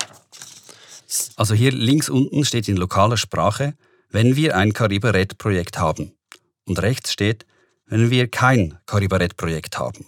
Also 1.35 1.53
hier 1.53 1.71
links 1.71 2.09
unten 2.09 2.45
steht 2.45 2.67
in 2.67 2.77
lokaler 2.77 3.17
Sprache, 3.17 3.75
wenn 4.09 4.35
wir 4.35 4.55
ein 4.55 4.73
Caribaret-Projekt 4.73 5.79
haben. 5.79 6.13
Und 6.65 6.81
rechts 6.81 7.11
steht, 7.11 7.45
wenn 7.87 8.11
wir 8.11 8.27
kein 8.27 8.77
Caribaret-Projekt 8.85 9.77
haben. 9.79 10.05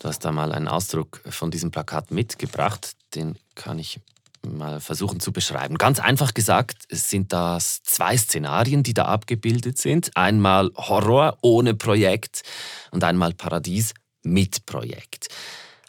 Du 0.00 0.08
hast 0.08 0.24
da 0.24 0.32
mal 0.32 0.52
einen 0.52 0.68
Ausdruck 0.68 1.22
von 1.30 1.50
diesem 1.50 1.70
Plakat 1.70 2.10
mitgebracht, 2.10 2.92
den 3.14 3.38
kann 3.54 3.78
ich 3.78 4.00
mal 4.42 4.80
versuchen 4.80 5.20
zu 5.20 5.32
beschreiben. 5.32 5.78
Ganz 5.78 5.98
einfach 5.98 6.34
gesagt 6.34 6.82
sind 6.90 7.32
das 7.32 7.82
zwei 7.82 8.16
Szenarien, 8.16 8.82
die 8.82 8.92
da 8.92 9.06
abgebildet 9.06 9.78
sind. 9.78 10.14
Einmal 10.14 10.70
Horror 10.76 11.38
ohne 11.40 11.74
Projekt 11.74 12.42
und 12.90 13.04
einmal 13.04 13.32
Paradies 13.32 13.94
mit 14.24 14.66
Projekt. 14.66 15.28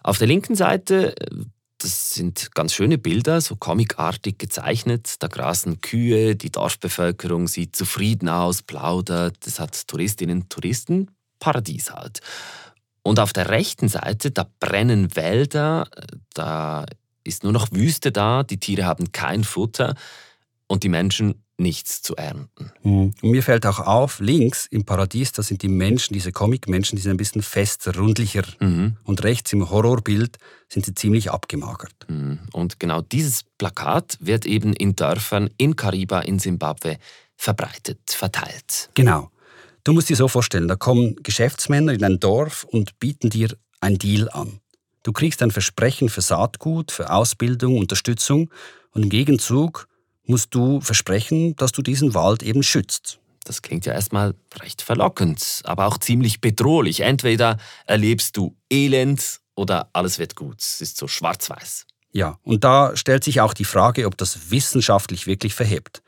Auf 0.04 0.18
der 0.18 0.28
linken 0.28 0.56
Seite, 0.56 1.16
das 1.78 2.14
sind 2.14 2.54
ganz 2.54 2.74
schöne 2.74 2.98
Bilder, 2.98 3.42
so 3.42 3.56
comicartig 3.56 4.38
gezeichnet. 4.38 5.16
Da 5.20 5.28
grasen 5.28 5.82
Kühe, 5.82 6.36
die 6.36 6.52
Dorfbevölkerung 6.52 7.48
sieht 7.48 7.76
zufrieden 7.76 8.30
aus, 8.30 8.62
plaudert, 8.62 9.46
es 9.46 9.60
hat 9.60 9.88
Touristinnen 9.88 10.42
und 10.42 10.50
Touristen, 10.50 11.12
Paradies 11.40 11.92
halt. 11.92 12.22
Und 13.04 13.20
auf 13.20 13.34
der 13.34 13.50
rechten 13.50 13.88
Seite, 13.88 14.32
da 14.32 14.50
brennen 14.60 15.16
Wälder, 15.16 15.88
da 16.34 16.86
ist 17.24 17.44
nur 17.44 17.52
noch 17.52 17.72
Wüste 17.72 18.12
da, 18.12 18.44
die 18.44 18.60
Tiere 18.60 18.86
haben 18.86 19.12
kein 19.12 19.44
Futter 19.44 19.96
und 20.68 20.84
die 20.84 20.90
Menschen 20.90 21.45
nichts 21.58 22.02
zu 22.02 22.16
ernten. 22.16 22.72
Mhm. 22.84 23.14
Und 23.22 23.32
mir 23.32 23.44
fällt 23.44 23.66
auch 23.66 23.80
auf, 23.80 24.20
links 24.20 24.68
im 24.68 24.84
Paradies, 24.84 25.32
da 25.32 25.42
sind 25.42 25.62
die 25.62 25.70
Menschen, 25.70 26.14
diese 26.14 26.32
Comic-Menschen, 26.32 26.96
die 26.98 27.02
sind 27.02 27.12
ein 27.12 27.18
bisschen 27.18 27.42
fester, 27.42 27.96
rundlicher. 27.96 28.44
Mhm. 28.60 28.98
Und 29.04 29.24
rechts 29.24 29.54
im 29.54 29.70
Horrorbild 29.70 30.38
sind 30.68 30.86
sie 30.86 30.94
ziemlich 30.94 31.32
abgemagert. 31.32 31.96
Mhm. 32.08 32.40
Und 32.52 32.80
genau 32.80 33.02
dieses 33.02 33.44
Plakat 33.58 34.18
wird 34.20 34.46
eben 34.46 34.74
in 34.74 34.96
Dörfern 34.96 35.50
in 35.58 35.76
Kariba 35.76 36.22
in 36.22 36.40
Simbabwe 36.40 36.98
verbreitet, 37.38 38.00
verteilt. 38.08 38.90
Genau. 38.94 39.30
Du 39.84 39.94
musst 39.94 40.10
dir 40.10 40.16
so 40.16 40.28
vorstellen, 40.28 40.68
da 40.68 40.76
kommen 40.76 41.16
Geschäftsmänner 41.22 41.94
in 41.94 42.04
ein 42.04 42.20
Dorf 42.20 42.64
und 42.64 43.00
bieten 43.00 43.30
dir 43.30 43.56
ein 43.82 43.98
Deal 43.98 44.30
an. 44.30 44.60
Du 45.04 45.14
kriegst 45.14 45.44
ein 45.44 45.52
Versprechen 45.52 46.10
für 46.10 46.22
Saatgut, 46.22 46.92
für 46.92 47.12
Ausbildung, 47.12 47.78
Unterstützung 47.78 48.50
und 48.92 49.04
im 49.04 49.10
Gegenzug 49.10 49.88
musst 50.28 50.54
du 50.56 50.82
versprechen, 50.82 51.56
dass 51.56 51.72
du 51.72 51.82
diesen 51.82 52.14
Wald 52.14 52.44
eben 52.44 52.64
schützt. 52.64 53.20
Das 53.44 53.62
klingt 53.62 53.86
ja 53.86 53.94
erstmal 53.94 54.34
recht 54.60 54.82
verlockend, 54.82 55.62
aber 55.66 55.86
auch 55.86 56.00
ziemlich 56.00 56.42
bedrohlich. 56.42 57.02
Entweder 57.02 57.58
erlebst 57.86 58.36
du 58.38 58.56
Elend 58.72 59.40
oder 59.56 59.90
alles 59.94 60.18
wird 60.18 60.36
gut. 60.36 60.62
Es 60.62 60.82
ist 60.82 60.98
so 60.98 61.08
schwarz-weiß. 61.08 61.86
Ja, 62.12 62.40
und 62.44 62.64
da 62.64 62.96
stellt 62.96 63.24
sich 63.24 63.42
auch 63.42 63.54
die 63.54 63.66
Frage, 63.66 64.08
ob 64.08 64.18
das 64.18 64.50
wissenschaftlich 64.50 65.28
wirklich 65.28 65.54
verhebt. 65.54 66.02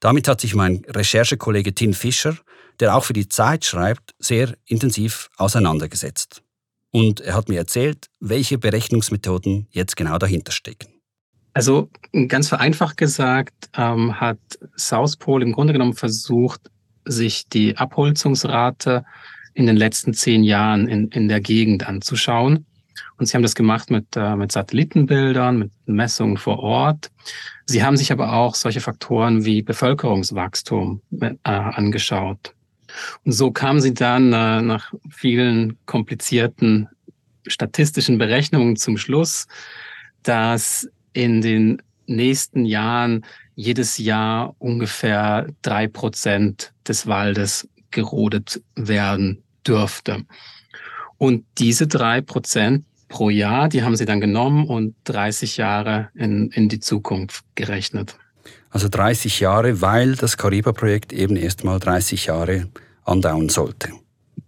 Damit 0.00 0.26
hat 0.26 0.40
sich 0.40 0.54
mein 0.54 0.82
Recherchekollege 0.88 1.74
Tim 1.74 1.94
Fischer, 1.94 2.36
der 2.80 2.96
auch 2.96 3.04
für 3.04 3.12
die 3.12 3.28
Zeit 3.28 3.64
schreibt, 3.64 4.14
sehr 4.18 4.56
intensiv 4.64 5.28
auseinandergesetzt. 5.36 6.42
Und 6.90 7.20
er 7.20 7.34
hat 7.34 7.48
mir 7.48 7.58
erzählt, 7.58 8.06
welche 8.18 8.58
Berechnungsmethoden 8.58 9.68
jetzt 9.70 9.96
genau 9.96 10.18
dahinter 10.18 10.50
stecken. 10.50 10.99
Also 11.52 11.90
ganz 12.28 12.48
vereinfacht 12.48 12.96
gesagt 12.96 13.70
ähm, 13.76 14.20
hat 14.20 14.38
South 14.76 15.16
Pole 15.16 15.44
im 15.44 15.52
Grunde 15.52 15.72
genommen 15.72 15.94
versucht, 15.94 16.70
sich 17.04 17.48
die 17.48 17.76
Abholzungsrate 17.76 19.04
in 19.54 19.66
den 19.66 19.76
letzten 19.76 20.14
zehn 20.14 20.44
Jahren 20.44 20.86
in, 20.86 21.08
in 21.08 21.28
der 21.28 21.40
Gegend 21.40 21.88
anzuschauen. 21.88 22.66
Und 23.16 23.26
sie 23.26 23.34
haben 23.34 23.42
das 23.42 23.54
gemacht 23.54 23.90
mit, 23.90 24.16
äh, 24.16 24.36
mit 24.36 24.52
Satellitenbildern, 24.52 25.58
mit 25.58 25.72
Messungen 25.86 26.36
vor 26.36 26.60
Ort. 26.60 27.10
Sie 27.66 27.82
haben 27.82 27.96
sich 27.96 28.12
aber 28.12 28.32
auch 28.32 28.54
solche 28.54 28.80
Faktoren 28.80 29.44
wie 29.44 29.62
Bevölkerungswachstum 29.62 31.02
äh, 31.20 31.34
angeschaut. 31.44 32.54
Und 33.24 33.32
so 33.32 33.50
kamen 33.50 33.80
sie 33.80 33.94
dann 33.94 34.32
äh, 34.32 34.62
nach 34.62 34.92
vielen 35.10 35.78
komplizierten 35.86 36.88
statistischen 37.46 38.18
Berechnungen 38.18 38.76
zum 38.76 38.96
Schluss, 38.96 39.46
dass 40.22 40.88
in 41.12 41.40
den 41.40 41.82
nächsten 42.06 42.64
Jahren 42.64 43.24
jedes 43.54 43.98
Jahr 43.98 44.54
ungefähr 44.58 45.46
drei 45.62 45.86
Prozent 45.86 46.72
des 46.86 47.06
Waldes 47.06 47.68
gerodet 47.90 48.62
werden 48.74 49.42
dürfte. 49.66 50.24
Und 51.18 51.44
diese 51.58 51.86
drei 51.86 52.20
Prozent 52.20 52.84
pro 53.08 53.28
Jahr, 53.28 53.68
die 53.68 53.82
haben 53.82 53.96
sie 53.96 54.06
dann 54.06 54.20
genommen 54.20 54.66
und 54.66 54.94
30 55.04 55.58
Jahre 55.58 56.08
in, 56.14 56.50
in 56.50 56.68
die 56.68 56.80
Zukunft 56.80 57.44
gerechnet. 57.54 58.16
Also 58.70 58.88
30 58.88 59.40
Jahre, 59.40 59.80
weil 59.82 60.14
das 60.14 60.36
Kariba-Projekt 60.36 61.12
eben 61.12 61.36
erst 61.36 61.64
mal 61.64 61.78
30 61.78 62.26
Jahre 62.26 62.68
andauern 63.04 63.48
sollte. 63.48 63.90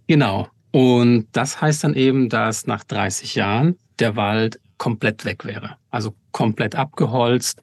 Genau. 0.06 0.48
Und 0.70 1.26
das 1.32 1.60
heißt 1.60 1.84
dann 1.84 1.94
eben, 1.94 2.28
dass 2.28 2.66
nach 2.66 2.84
30 2.84 3.34
Jahren 3.34 3.76
der 3.98 4.16
Wald 4.16 4.58
komplett 4.82 5.24
weg 5.24 5.44
wäre. 5.44 5.76
Also 5.92 6.12
komplett 6.32 6.74
abgeholzt. 6.74 7.62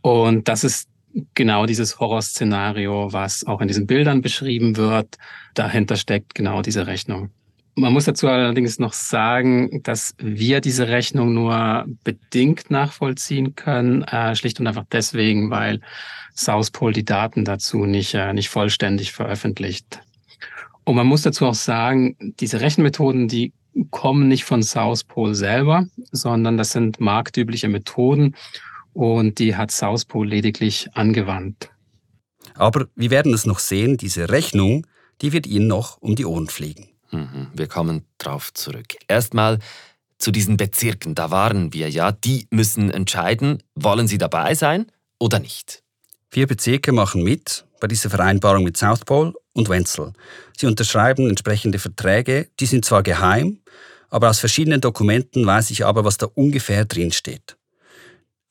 Und 0.00 0.48
das 0.48 0.64
ist 0.64 0.88
genau 1.34 1.66
dieses 1.66 2.00
Horrorszenario, 2.00 3.12
was 3.12 3.46
auch 3.46 3.60
in 3.60 3.68
diesen 3.68 3.86
Bildern 3.86 4.22
beschrieben 4.22 4.78
wird. 4.78 5.18
Dahinter 5.52 5.96
steckt 5.96 6.34
genau 6.34 6.62
diese 6.62 6.86
Rechnung. 6.86 7.28
Man 7.74 7.92
muss 7.92 8.06
dazu 8.06 8.28
allerdings 8.28 8.78
noch 8.78 8.94
sagen, 8.94 9.82
dass 9.82 10.14
wir 10.16 10.62
diese 10.62 10.88
Rechnung 10.88 11.34
nur 11.34 11.84
bedingt 12.02 12.70
nachvollziehen 12.70 13.54
können, 13.54 14.02
äh, 14.04 14.34
schlicht 14.34 14.58
und 14.58 14.66
einfach 14.66 14.86
deswegen, 14.90 15.50
weil 15.50 15.82
South 16.34 16.70
Pole 16.70 16.94
die 16.94 17.04
Daten 17.04 17.44
dazu 17.44 17.84
nicht, 17.84 18.14
äh, 18.14 18.32
nicht 18.32 18.48
vollständig 18.48 19.12
veröffentlicht. 19.12 20.00
Und 20.84 20.96
man 20.96 21.06
muss 21.06 21.20
dazu 21.20 21.44
auch 21.44 21.54
sagen, 21.54 22.16
diese 22.40 22.62
Rechenmethoden, 22.62 23.28
die 23.28 23.52
kommen 23.90 24.28
nicht 24.28 24.44
von 24.44 24.62
South 24.62 25.04
Pole 25.04 25.34
selber, 25.34 25.86
sondern 26.10 26.56
das 26.56 26.70
sind 26.70 27.00
marktübliche 27.00 27.68
Methoden 27.68 28.36
und 28.92 29.38
die 29.38 29.56
hat 29.56 29.70
South 29.70 30.04
Pole 30.04 30.28
lediglich 30.28 30.88
angewandt. 30.94 31.70
Aber 32.54 32.86
wir 32.94 33.10
werden 33.10 33.32
es 33.32 33.46
noch 33.46 33.58
sehen, 33.58 33.96
diese 33.96 34.28
Rechnung, 34.28 34.86
die 35.20 35.32
wird 35.32 35.46
Ihnen 35.46 35.68
noch 35.68 36.00
um 36.00 36.16
die 36.16 36.26
Ohren 36.26 36.48
fliegen. 36.48 36.88
Mhm, 37.10 37.48
wir 37.54 37.68
kommen 37.68 38.04
drauf 38.18 38.52
zurück. 38.52 38.96
Erstmal 39.08 39.58
zu 40.18 40.30
diesen 40.30 40.56
Bezirken, 40.56 41.14
da 41.14 41.30
waren 41.30 41.72
wir 41.72 41.90
ja, 41.90 42.12
die 42.12 42.46
müssen 42.50 42.90
entscheiden, 42.90 43.62
wollen 43.74 44.06
sie 44.06 44.18
dabei 44.18 44.54
sein 44.54 44.86
oder 45.18 45.38
nicht. 45.38 45.82
Vier 46.30 46.46
Bezirke 46.46 46.92
machen 46.92 47.22
mit 47.22 47.66
bei 47.80 47.88
dieser 47.88 48.10
Vereinbarung 48.10 48.64
mit 48.64 48.76
South 48.76 49.04
Pole 49.04 49.34
und 49.54 49.68
Wenzel. 49.68 50.12
Sie 50.56 50.66
unterschreiben 50.66 51.28
entsprechende 51.28 51.78
Verträge, 51.78 52.48
die 52.60 52.66
sind 52.66 52.84
zwar 52.84 53.02
geheim, 53.02 53.58
aber 54.08 54.30
aus 54.30 54.40
verschiedenen 54.40 54.80
Dokumenten 54.80 55.46
weiß 55.46 55.70
ich 55.70 55.84
aber, 55.84 56.04
was 56.04 56.18
da 56.18 56.26
ungefähr 56.34 56.84
drin 56.84 57.12
steht. 57.12 57.56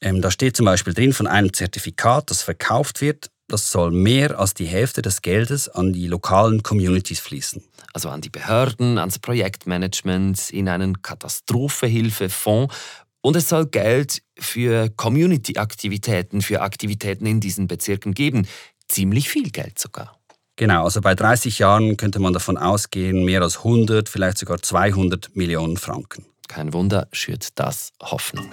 Ähm, 0.02 0.22
da 0.22 0.32
steht 0.32 0.58
zum 0.58 0.66
Beispiel 0.66 0.94
drin 0.94 1.14
von 1.14 1.28
einem 1.28 1.54
Zertifikat, 1.54 2.32
das 2.32 2.42
verkauft 2.42 3.02
wird, 3.02 3.30
das 3.52 3.70
soll 3.70 3.92
mehr 3.92 4.40
als 4.40 4.54
die 4.54 4.66
Hälfte 4.66 5.02
des 5.02 5.22
Geldes 5.22 5.68
an 5.68 5.92
die 5.92 6.08
lokalen 6.08 6.64
Communities 6.64 7.20
fließen. 7.20 7.62
Also 7.94 8.08
an 8.08 8.22
die 8.22 8.30
Behörden, 8.30 8.98
ans 8.98 9.20
Projektmanagement, 9.20 10.52
in 10.52 10.70
einen 10.70 11.02
Katastrophenhilfefonds. 11.02 12.74
Und 13.20 13.36
es 13.36 13.50
soll 13.50 13.68
Geld 13.68 14.24
für 14.40 14.90
Community-Aktivitäten, 14.90 16.42
für 16.42 16.62
Aktivitäten 16.62 17.26
in 17.26 17.42
diesen 17.42 17.68
Bezirken 17.68 18.14
geben. 18.14 18.48
Ziemlich 18.88 19.28
viel 19.28 19.52
Geld 19.52 19.78
sogar. 19.78 20.21
Genau, 20.56 20.84
also 20.84 21.02
bei 21.02 21.16
30 21.16 21.60
Jahren 21.60 21.98
könnte 21.98 22.20
man 22.20 22.34
davon 22.34 22.58
ausgehen, 22.58 23.26
mehr 23.26 23.42
als 23.42 23.60
100, 23.60 24.10
vielleicht 24.10 24.38
sogar 24.38 24.62
200 24.62 25.36
Millionen 25.36 25.78
Franken. 25.78 26.26
Kein 26.48 26.74
Wunder, 26.74 27.08
schürt 27.14 27.58
das 27.60 27.94
Hoffnung. 28.02 28.46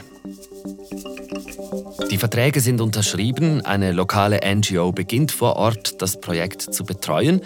Die 2.10 2.16
Verträge 2.16 2.60
sind 2.60 2.80
unterschrieben, 2.80 3.60
eine 3.62 3.92
lokale 3.92 4.40
NGO 4.44 4.92
beginnt 4.92 5.32
vor 5.32 5.56
Ort 5.56 6.00
das 6.00 6.20
Projekt 6.20 6.62
zu 6.62 6.84
betreuen. 6.84 7.40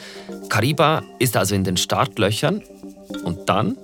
Kariba 0.50 1.02
ist 1.18 1.36
also 1.36 1.54
in 1.54 1.64
den 1.64 1.78
Startlöchern 1.78 2.62
und 3.24 3.48
dann? 3.48 3.76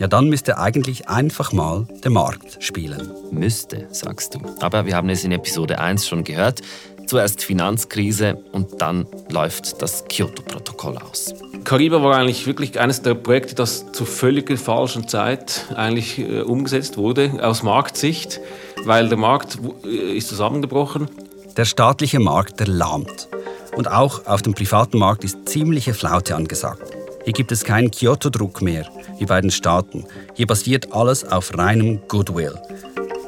Ja, 0.00 0.08
dann 0.08 0.28
müsste 0.28 0.58
eigentlich 0.58 1.08
einfach 1.08 1.52
mal 1.52 1.86
der 2.02 2.10
Markt 2.10 2.62
spielen. 2.64 3.12
Müsste, 3.30 3.86
sagst 3.90 4.34
du. 4.34 4.40
Aber 4.60 4.86
wir 4.86 4.96
haben 4.96 5.10
es 5.10 5.24
in 5.24 5.32
Episode 5.32 5.78
1 5.78 6.08
schon 6.08 6.24
gehört. 6.24 6.62
Zuerst 7.10 7.42
Finanzkrise 7.42 8.38
und 8.52 8.80
dann 8.80 9.04
läuft 9.32 9.82
das 9.82 10.04
Kyoto-Protokoll 10.04 10.96
aus. 10.96 11.34
Kariba 11.64 12.00
war 12.04 12.14
eigentlich 12.14 12.46
wirklich 12.46 12.78
eines 12.78 13.02
der 13.02 13.14
Projekte, 13.14 13.56
das 13.56 13.90
zur 13.90 14.06
völlig 14.06 14.56
falschen 14.60 15.08
Zeit 15.08 15.66
eigentlich 15.74 16.20
äh, 16.20 16.42
umgesetzt 16.42 16.98
wurde, 16.98 17.40
aus 17.42 17.64
Marktsicht, 17.64 18.38
weil 18.84 19.08
der 19.08 19.18
Markt 19.18 19.58
äh, 19.84 20.16
ist 20.16 20.28
zusammengebrochen. 20.28 21.08
Der 21.56 21.64
staatliche 21.64 22.20
Markt, 22.20 22.60
der 22.60 22.68
lahmt. 22.68 23.26
Und 23.74 23.90
auch 23.90 24.26
auf 24.26 24.42
dem 24.42 24.54
privaten 24.54 25.00
Markt 25.00 25.24
ist 25.24 25.48
ziemliche 25.48 25.94
Flaute 25.94 26.36
angesagt. 26.36 26.92
Hier 27.24 27.32
gibt 27.32 27.50
es 27.50 27.64
keinen 27.64 27.90
Kyoto-Druck 27.90 28.62
mehr, 28.62 28.88
wie 29.18 29.26
bei 29.26 29.40
den 29.40 29.50
Staaten. 29.50 30.04
Hier 30.34 30.46
basiert 30.46 30.92
alles 30.92 31.24
auf 31.24 31.58
reinem 31.58 32.02
Goodwill. 32.06 32.54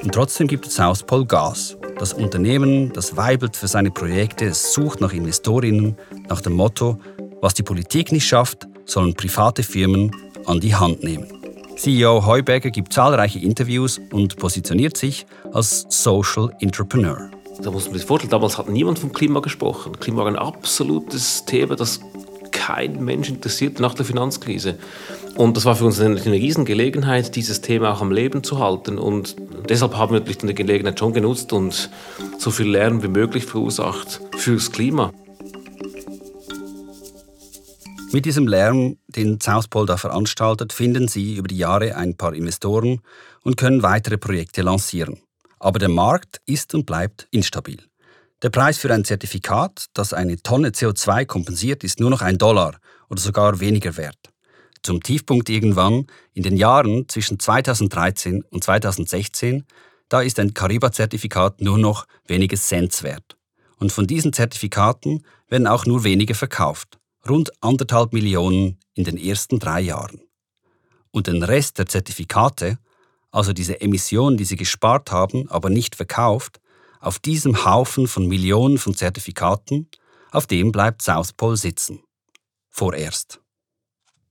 Und 0.05 0.15
trotzdem 0.15 0.47
gibt 0.47 0.69
es 0.69 0.77
South 0.77 1.03
Pole 1.03 1.27
Gas, 1.27 1.77
das 2.03 2.15
Unternehmen, 2.15 2.93
das 2.93 3.17
weibelt 3.17 3.55
für 3.57 3.69
seine 3.69 3.93
Projekte, 3.93 4.53
sucht 4.55 5.01
nach 5.01 5.13
Investorinnen 5.13 5.97
nach 6.29 6.41
dem 6.41 6.55
Motto, 6.55 6.99
was 7.41 7.55
die 7.55 7.63
Politik 7.63 8.11
nicht 8.11 8.27
schafft, 8.27 8.67
sollen 8.85 9.15
private 9.15 9.63
Firmen 9.63 10.11
an 10.47 10.59
die 10.59 10.75
Hand 10.75 11.05
nehmen. 11.05 11.29
CEO 11.77 12.27
Heuberger 12.27 12.71
gibt 12.71 12.93
zahlreiche 12.93 13.39
Interviews 13.39 14.01
und 14.11 14.37
positioniert 14.37 14.97
sich 14.97 15.27
als 15.53 15.87
Social 15.91 16.51
Entrepreneur. 16.59 17.31
Da 17.63 17.71
muss 17.71 17.87
man 17.87 17.95
sich 17.95 18.05
vorstellen, 18.05 18.33
damals 18.33 18.59
hat 18.59 18.69
niemand 18.69 18.99
vom 18.99 19.13
Klima 19.13 19.39
gesprochen. 19.39 19.93
Klima 20.01 20.23
war 20.23 20.27
ein 20.27 20.35
absolutes 20.35 21.45
Thema, 21.45 21.77
das 21.77 22.01
kein 22.53 23.05
Mensch 23.05 23.29
interessiert 23.29 23.81
nach 23.81 23.95
der 23.95 24.05
Finanzkrise. 24.05 24.79
Und 25.35 25.57
das 25.57 25.65
war 25.65 25.75
für 25.75 25.87
uns 25.87 25.99
eine, 26.01 26.21
eine 26.21 26.35
Riesengelegenheit, 26.35 27.35
dieses 27.35 27.61
Thema 27.61 27.93
auch 27.93 28.01
am 28.01 28.13
Leben 28.13 28.45
zu 28.45 28.59
halten. 28.59 28.99
Und 28.99 29.37
deshalb 29.69 29.97
haben 29.97 30.13
wir 30.13 30.21
natürlich 30.21 30.43
die 30.43 30.55
Gelegenheit 30.55 30.99
schon 30.99 31.13
genutzt 31.13 31.53
und 31.53 31.91
so 32.39 32.51
viel 32.51 32.69
Lärm 32.69 33.03
wie 33.03 33.09
möglich 33.09 33.47
verursacht 33.47 34.21
fürs 34.37 34.71
Klima. 34.71 35.13
Mit 38.13 38.27
diesem 38.27 38.47
Lärm, 38.47 38.99
den 39.07 39.41
Southpol 39.41 39.87
da 39.87 39.97
veranstaltet, 39.97 40.75
finden 40.75 41.09
Sie 41.09 41.37
über 41.37 41.49
die 41.49 41.57
Jahre 41.57 41.97
ein 41.97 42.15
paar 42.15 42.35
Investoren 42.35 43.01
und 43.43 43.57
können 43.57 43.83
weitere 43.83 44.19
Projekte 44.19 44.61
lancieren. 44.61 45.19
Aber 45.59 45.79
der 45.79 45.89
Markt 45.89 46.43
ist 46.45 46.75
und 46.75 46.85
bleibt 46.85 47.27
instabil. 47.31 47.79
Der 48.43 48.51
Preis 48.51 48.77
für 48.77 48.93
ein 48.93 49.05
Zertifikat, 49.05 49.87
das 49.95 50.13
eine 50.13 50.37
Tonne 50.43 50.71
CO2 50.71 51.27
kompensiert, 51.27 51.85
ist 51.85 52.01
nur 52.01 52.11
noch 52.11 52.23
ein 52.23 52.39
Dollar 52.39 52.77
oder 53.09 53.21
sogar 53.21 53.61
weniger 53.61 53.97
wert. 53.97 54.19
Zum 54.83 55.01
Tiefpunkt 55.01 55.49
irgendwann, 55.49 56.09
in 56.35 56.43
den 56.43 56.57
Jahren 56.57 57.09
zwischen 57.09 57.39
2013 57.39 58.43
und 58.51 58.65
2016, 58.65 59.65
da 60.09 60.23
ist 60.23 60.41
ein 60.41 60.55
Kariba-Zertifikat 60.55 61.61
nur 61.61 61.79
noch 61.79 62.07
wenige 62.27 62.57
Cents 62.57 63.05
wert. 63.05 63.37
Und 63.79 63.93
von 63.93 64.09
diesen 64.09 64.33
Zertifikaten 64.33 65.25
werden 65.49 65.69
auch 65.69 65.87
nur 65.87 66.03
wenige 66.03 66.35
verkauft 66.35 66.99
rund 67.29 67.53
anderthalb 67.63 68.13
Millionen 68.13 68.81
in 68.95 69.05
den 69.05 69.17
ersten 69.17 69.61
drei 69.61 69.81
Jahren. 69.81 70.21
Und 71.13 71.29
den 71.29 71.45
Rest 71.45 71.79
der 71.79 71.87
Zertifikate, 71.87 72.79
also 73.31 73.53
diese 73.53 73.81
Emissionen, 73.81 74.37
die 74.37 74.45
sie 74.45 74.57
gespart 74.57 75.13
haben, 75.13 75.49
aber 75.49 75.71
nicht 75.71 75.95
verkauft, 75.95 76.61
auf 77.03 77.19
diesem 77.19 77.65
Haufen 77.65 78.07
von 78.07 78.29
Millionen 78.29 78.79
von 78.79 78.95
Zertifikaten, 78.95 79.89
auf 80.31 80.47
dem 80.47 80.73
bleibt 80.73 81.03
South 81.03 81.33
Pole 81.33 81.57
sitzen. 81.57 82.01
Vorerst. 82.71 83.41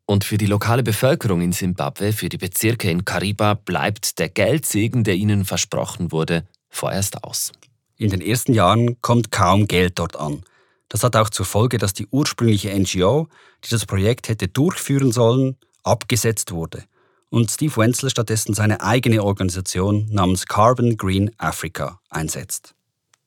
Und 0.06 0.24
für 0.24 0.38
die 0.38 0.48
lokale 0.48 0.82
Bevölkerung 0.82 1.42
in 1.42 1.52
Simbabwe, 1.52 2.12
für 2.12 2.30
die 2.30 2.38
Bezirke 2.38 2.90
in 2.90 3.06
Kariba, 3.06 3.54
bleibt 3.54 4.18
der 4.20 4.30
Geldsegen, 4.30 5.04
der 5.04 5.16
ihnen 5.16 5.46
versprochen 5.46 6.12
wurde, 6.12 6.48
vorerst 6.70 7.24
aus. 7.24 7.52
In 7.98 8.10
den 8.10 8.22
ersten 8.22 8.54
Jahren 8.54 9.00
kommt 9.02 9.32
kaum 9.32 9.68
Geld 9.68 10.00
dort 10.00 10.16
an. 10.16 10.44
Das 10.90 11.04
hat 11.04 11.16
auch 11.16 11.30
zur 11.30 11.46
Folge, 11.46 11.78
dass 11.78 11.94
die 11.94 12.08
ursprüngliche 12.08 12.74
NGO, 12.74 13.28
die 13.64 13.70
das 13.70 13.86
Projekt 13.86 14.28
hätte 14.28 14.48
durchführen 14.48 15.12
sollen, 15.12 15.58
abgesetzt 15.84 16.52
wurde 16.52 16.84
und 17.32 17.50
Steve 17.50 17.76
Wenzel 17.78 18.10
stattdessen 18.10 18.54
seine 18.54 18.82
eigene 18.82 19.24
Organisation 19.24 20.08
namens 20.12 20.46
Carbon 20.46 20.98
Green 20.98 21.32
Africa 21.38 22.00
einsetzt. 22.10 22.76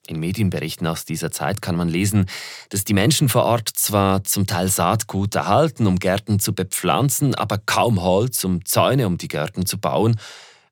In 0.06 0.20
Medienberichten 0.20 0.86
aus 0.86 1.06
dieser 1.06 1.30
Zeit 1.30 1.62
kann 1.62 1.76
man 1.76 1.88
lesen, 1.88 2.26
dass 2.68 2.84
die 2.84 2.92
Menschen 2.92 3.30
vor 3.30 3.44
Ort 3.44 3.70
zwar 3.70 4.22
zum 4.22 4.46
Teil 4.46 4.68
Saatgut 4.68 5.34
erhalten, 5.34 5.86
um 5.86 5.98
Gärten 5.98 6.38
zu 6.38 6.54
bepflanzen, 6.54 7.34
aber 7.34 7.56
kaum 7.56 8.02
Holz, 8.02 8.44
um 8.44 8.66
Zäune 8.66 9.06
um 9.06 9.16
die 9.16 9.28
Gärten 9.28 9.64
zu 9.64 9.78
bauen 9.78 10.20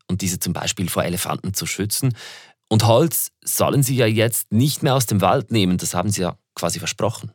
und 0.07 0.21
diese 0.21 0.39
zum 0.39 0.53
Beispiel 0.53 0.91
vor 0.91 1.05
Elefanten 1.05 1.55
zu 1.55 1.65
schützen. 1.65 2.15
Und 2.69 2.87
Holz 2.87 3.31
sollen 3.43 3.83
sie 3.83 3.97
ja 3.97 4.07
jetzt 4.07 4.53
nicht 4.53 4.83
mehr 4.83 4.95
aus 4.95 5.07
dem 5.07 5.23
Wald 5.23 5.51
nehmen, 5.51 5.79
das 5.79 5.95
haben 5.95 6.11
sie 6.11 6.21
ja 6.21 6.37
quasi 6.55 6.79
versprochen. 6.79 7.33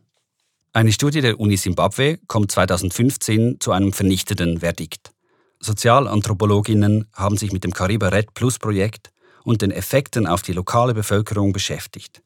Eine 0.73 0.91
Studie 0.91 1.21
der 1.21 1.39
Uni 1.39 1.57
Simbabwe 1.57 2.19
kommt 2.27 2.51
2015 2.51 3.59
zu 3.59 3.71
einem 3.71 3.93
vernichtenden 3.93 4.59
Verdikt. 4.59 5.11
Sozialanthropologinnen 5.59 7.07
haben 7.13 7.37
sich 7.37 7.51
mit 7.51 7.63
dem 7.63 7.73
Cariba 7.73 8.09
Red 8.09 8.33
Plus 8.33 8.59
Projekt 8.59 9.11
und 9.43 9.61
den 9.61 9.71
Effekten 9.71 10.27
auf 10.27 10.41
die 10.41 10.53
lokale 10.53 10.93
Bevölkerung 10.93 11.53
beschäftigt. 11.53 12.21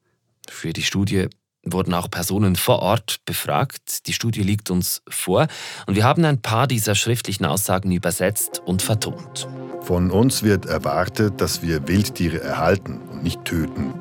Für 0.48 0.72
die 0.72 0.82
Studie 0.82 1.28
wurden 1.64 1.94
auch 1.94 2.10
Personen 2.10 2.56
vor 2.56 2.80
Ort 2.80 3.20
befragt. 3.24 4.06
Die 4.06 4.12
Studie 4.12 4.42
liegt 4.42 4.70
uns 4.70 5.02
vor 5.08 5.46
und 5.86 5.94
wir 5.94 6.04
haben 6.04 6.24
ein 6.24 6.42
paar 6.42 6.66
dieser 6.66 6.94
schriftlichen 6.94 7.44
Aussagen 7.44 7.92
übersetzt 7.92 8.60
und 8.64 8.82
vertont. 8.82 9.48
Von 9.82 10.10
uns 10.10 10.42
wird 10.42 10.66
erwartet, 10.66 11.40
dass 11.40 11.62
wir 11.62 11.86
Wildtiere 11.88 12.40
erhalten 12.40 13.00
und 13.10 13.22
nicht 13.22 13.44
töten. 13.44 13.94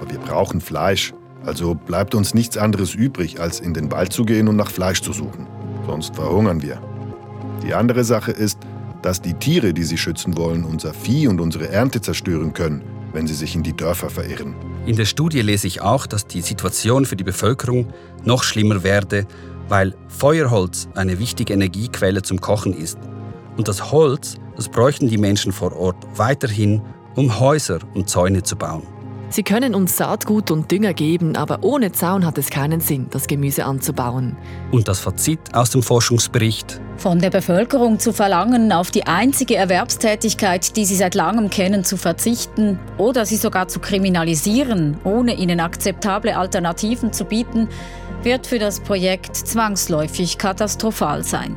Aber 0.00 0.10
wir 0.10 0.18
brauchen 0.18 0.60
Fleisch 0.60 1.12
also 1.44 1.74
bleibt 1.74 2.14
uns 2.14 2.34
nichts 2.34 2.56
anderes 2.56 2.94
übrig, 2.94 3.40
als 3.40 3.60
in 3.60 3.74
den 3.74 3.90
Wald 3.90 4.12
zu 4.12 4.24
gehen 4.24 4.48
und 4.48 4.56
nach 4.56 4.70
Fleisch 4.70 5.02
zu 5.02 5.12
suchen. 5.12 5.46
Sonst 5.86 6.14
verhungern 6.14 6.62
wir. 6.62 6.80
Die 7.62 7.74
andere 7.74 8.04
Sache 8.04 8.32
ist, 8.32 8.58
dass 9.02 9.20
die 9.20 9.34
Tiere, 9.34 9.72
die 9.72 9.84
sie 9.84 9.98
schützen 9.98 10.36
wollen, 10.36 10.64
unser 10.64 10.94
Vieh 10.94 11.28
und 11.28 11.40
unsere 11.40 11.68
Ernte 11.68 12.00
zerstören 12.00 12.52
können, 12.52 12.82
wenn 13.12 13.26
sie 13.26 13.34
sich 13.34 13.54
in 13.54 13.62
die 13.62 13.76
Dörfer 13.76 14.10
verirren. 14.10 14.54
In 14.86 14.96
der 14.96 15.04
Studie 15.04 15.42
lese 15.42 15.66
ich 15.66 15.80
auch, 15.80 16.06
dass 16.06 16.26
die 16.26 16.40
Situation 16.40 17.04
für 17.04 17.16
die 17.16 17.24
Bevölkerung 17.24 17.88
noch 18.24 18.42
schlimmer 18.42 18.82
werde, 18.82 19.26
weil 19.68 19.94
Feuerholz 20.08 20.88
eine 20.94 21.18
wichtige 21.18 21.52
Energiequelle 21.52 22.22
zum 22.22 22.40
Kochen 22.40 22.74
ist. 22.74 22.98
Und 23.56 23.68
das 23.68 23.92
Holz, 23.92 24.36
das 24.56 24.68
bräuchten 24.68 25.08
die 25.08 25.18
Menschen 25.18 25.52
vor 25.52 25.76
Ort 25.76 25.96
weiterhin, 26.16 26.82
um 27.14 27.38
Häuser 27.38 27.78
und 27.94 28.08
Zäune 28.08 28.42
zu 28.42 28.56
bauen. 28.56 28.86
Sie 29.32 29.42
können 29.42 29.74
uns 29.74 29.96
Saatgut 29.96 30.50
und 30.50 30.70
Dünger 30.70 30.92
geben, 30.92 31.36
aber 31.36 31.60
ohne 31.62 31.90
Zaun 31.90 32.26
hat 32.26 32.36
es 32.36 32.50
keinen 32.50 32.80
Sinn, 32.80 33.06
das 33.08 33.26
Gemüse 33.26 33.64
anzubauen. 33.64 34.36
Und 34.70 34.88
das 34.88 35.00
Fazit 35.00 35.40
aus 35.54 35.70
dem 35.70 35.82
Forschungsbericht? 35.82 36.82
Von 36.98 37.18
der 37.18 37.30
Bevölkerung 37.30 37.98
zu 37.98 38.12
verlangen, 38.12 38.72
auf 38.72 38.90
die 38.90 39.06
einzige 39.06 39.56
Erwerbstätigkeit, 39.56 40.76
die 40.76 40.84
sie 40.84 40.96
seit 40.96 41.14
langem 41.14 41.48
kennen, 41.48 41.82
zu 41.82 41.96
verzichten 41.96 42.78
oder 42.98 43.24
sie 43.24 43.36
sogar 43.36 43.68
zu 43.68 43.80
kriminalisieren, 43.80 44.98
ohne 45.02 45.34
ihnen 45.34 45.60
akzeptable 45.60 46.36
Alternativen 46.36 47.14
zu 47.14 47.24
bieten, 47.24 47.70
wird 48.22 48.46
für 48.46 48.58
das 48.58 48.80
Projekt 48.80 49.34
zwangsläufig 49.34 50.36
katastrophal 50.36 51.24
sein. 51.24 51.56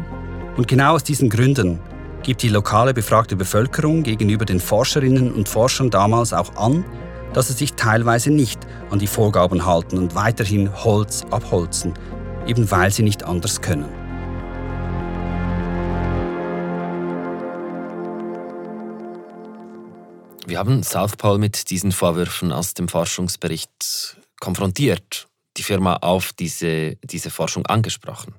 Und 0.55 0.69
genau 0.69 0.93
aus 0.93 1.03
diesen 1.03 1.29
Gründen 1.29 1.79
gibt 2.23 2.41
die 2.41 2.47
lokale 2.47 2.93
befragte 2.93 3.35
Bevölkerung 3.35 4.03
gegenüber 4.03 4.45
den 4.45 4.61
Forscherinnen 4.61 5.33
und 5.33 5.49
Forschern 5.49 5.89
damals 5.89 6.31
auch 6.31 6.55
an, 6.55 6.85
dass 7.35 7.49
sie 7.49 7.53
sich 7.53 7.73
teilweise 7.73 8.31
nicht 8.31 8.61
an 8.89 8.99
die 8.99 9.07
Vorgaben 9.07 9.65
halten 9.65 9.97
und 9.97 10.15
weiterhin 10.15 10.73
Holz 10.73 11.25
abholzen, 11.31 11.93
eben 12.47 12.71
weil 12.71 12.91
sie 12.91 13.03
nicht 13.03 13.23
anders 13.23 13.61
können. 13.61 13.89
Wir 20.47 20.59
haben 20.59 20.81
South 20.83 21.17
Pole 21.17 21.37
mit 21.37 21.69
diesen 21.69 21.91
Vorwürfen 21.91 22.53
aus 22.53 22.73
dem 22.73 22.87
Forschungsbericht 22.87 24.17
konfrontiert, 24.39 25.27
die 25.57 25.63
Firma 25.63 25.97
auf 25.97 26.31
diese, 26.31 26.95
diese 27.03 27.29
Forschung 27.29 27.65
angesprochen. 27.65 28.35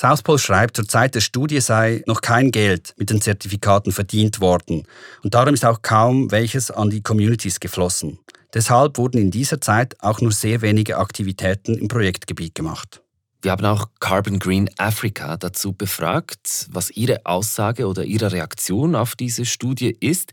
Southpol 0.00 0.38
schreibt, 0.38 0.76
zur 0.76 0.86
Zeit 0.86 1.16
der 1.16 1.20
Studie 1.20 1.60
sei 1.60 2.04
noch 2.06 2.20
kein 2.20 2.52
Geld 2.52 2.94
mit 2.98 3.10
den 3.10 3.20
Zertifikaten 3.20 3.90
verdient 3.90 4.40
worden 4.40 4.84
und 5.24 5.34
darum 5.34 5.54
ist 5.54 5.64
auch 5.64 5.82
kaum 5.82 6.30
welches 6.30 6.70
an 6.70 6.88
die 6.88 7.02
Communities 7.02 7.58
geflossen. 7.58 8.20
Deshalb 8.54 8.96
wurden 8.96 9.20
in 9.20 9.32
dieser 9.32 9.60
Zeit 9.60 9.96
auch 10.00 10.20
nur 10.20 10.30
sehr 10.30 10.62
wenige 10.62 10.98
Aktivitäten 10.98 11.76
im 11.76 11.88
Projektgebiet 11.88 12.54
gemacht. 12.54 13.02
Wir 13.42 13.50
haben 13.50 13.64
auch 13.64 13.88
Carbon 13.98 14.38
Green 14.38 14.70
Africa 14.78 15.36
dazu 15.36 15.72
befragt, 15.72 16.68
was 16.70 16.90
ihre 16.90 17.26
Aussage 17.26 17.88
oder 17.88 18.04
ihre 18.04 18.30
Reaktion 18.30 18.94
auf 18.94 19.16
diese 19.16 19.46
Studie 19.46 19.96
ist. 19.98 20.30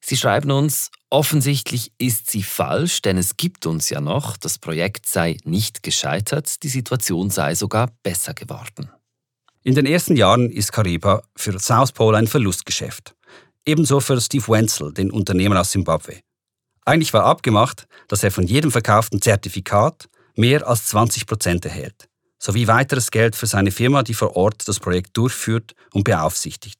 Sie 0.00 0.16
schreiben 0.16 0.50
uns, 0.50 0.90
offensichtlich 1.10 1.92
ist 1.98 2.30
sie 2.30 2.42
falsch, 2.42 3.02
denn 3.02 3.18
es 3.18 3.36
gibt 3.36 3.66
uns 3.66 3.90
ja 3.90 4.00
noch, 4.00 4.36
das 4.36 4.58
Projekt 4.58 5.06
sei 5.06 5.36
nicht 5.44 5.82
gescheitert, 5.82 6.62
die 6.62 6.68
Situation 6.68 7.30
sei 7.30 7.54
sogar 7.54 7.90
besser 8.02 8.34
geworden. 8.34 8.90
In 9.62 9.74
den 9.74 9.84
ersten 9.84 10.16
Jahren 10.16 10.50
ist 10.50 10.72
Kariba 10.72 11.22
für 11.36 11.58
South 11.58 11.92
Pole 11.92 12.16
ein 12.16 12.26
Verlustgeschäft. 12.26 13.14
Ebenso 13.66 14.00
für 14.00 14.18
Steve 14.20 14.48
Wenzel, 14.48 14.94
den 14.94 15.10
Unternehmer 15.10 15.60
aus 15.60 15.72
Simbabwe. 15.72 16.20
Eigentlich 16.86 17.12
war 17.12 17.24
abgemacht, 17.24 17.86
dass 18.08 18.22
er 18.22 18.30
von 18.30 18.46
jedem 18.46 18.70
verkauften 18.70 19.20
Zertifikat 19.20 20.08
mehr 20.34 20.66
als 20.66 20.86
20 20.86 21.26
Prozent 21.26 21.66
erhält, 21.66 22.08
sowie 22.38 22.66
weiteres 22.68 23.10
Geld 23.10 23.36
für 23.36 23.46
seine 23.46 23.70
Firma, 23.70 24.02
die 24.02 24.14
vor 24.14 24.34
Ort 24.34 24.66
das 24.66 24.80
Projekt 24.80 25.14
durchführt 25.16 25.74
und 25.92 26.04
beaufsichtigt. 26.04 26.79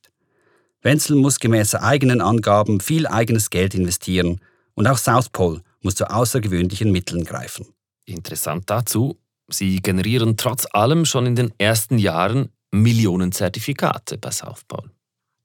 Wenzel 0.82 1.16
muss 1.16 1.40
gemäß 1.40 1.74
eigenen 1.74 2.20
Angaben 2.20 2.80
viel 2.80 3.06
eigenes 3.06 3.50
Geld 3.50 3.74
investieren 3.74 4.40
und 4.74 4.86
auch 4.86 4.98
South 4.98 5.28
Pole 5.28 5.62
muss 5.82 5.94
zu 5.94 6.10
außergewöhnlichen 6.10 6.90
Mitteln 6.90 7.24
greifen. 7.24 7.66
Interessant 8.06 8.70
dazu, 8.70 9.18
sie 9.48 9.82
generieren 9.82 10.36
trotz 10.36 10.66
allem 10.70 11.04
schon 11.04 11.26
in 11.26 11.36
den 11.36 11.52
ersten 11.58 11.98
Jahren 11.98 12.50
Millionen 12.70 13.32
Zertifikate 13.32 14.16
bei 14.16 14.30
South 14.30 14.64
Pole. 14.66 14.90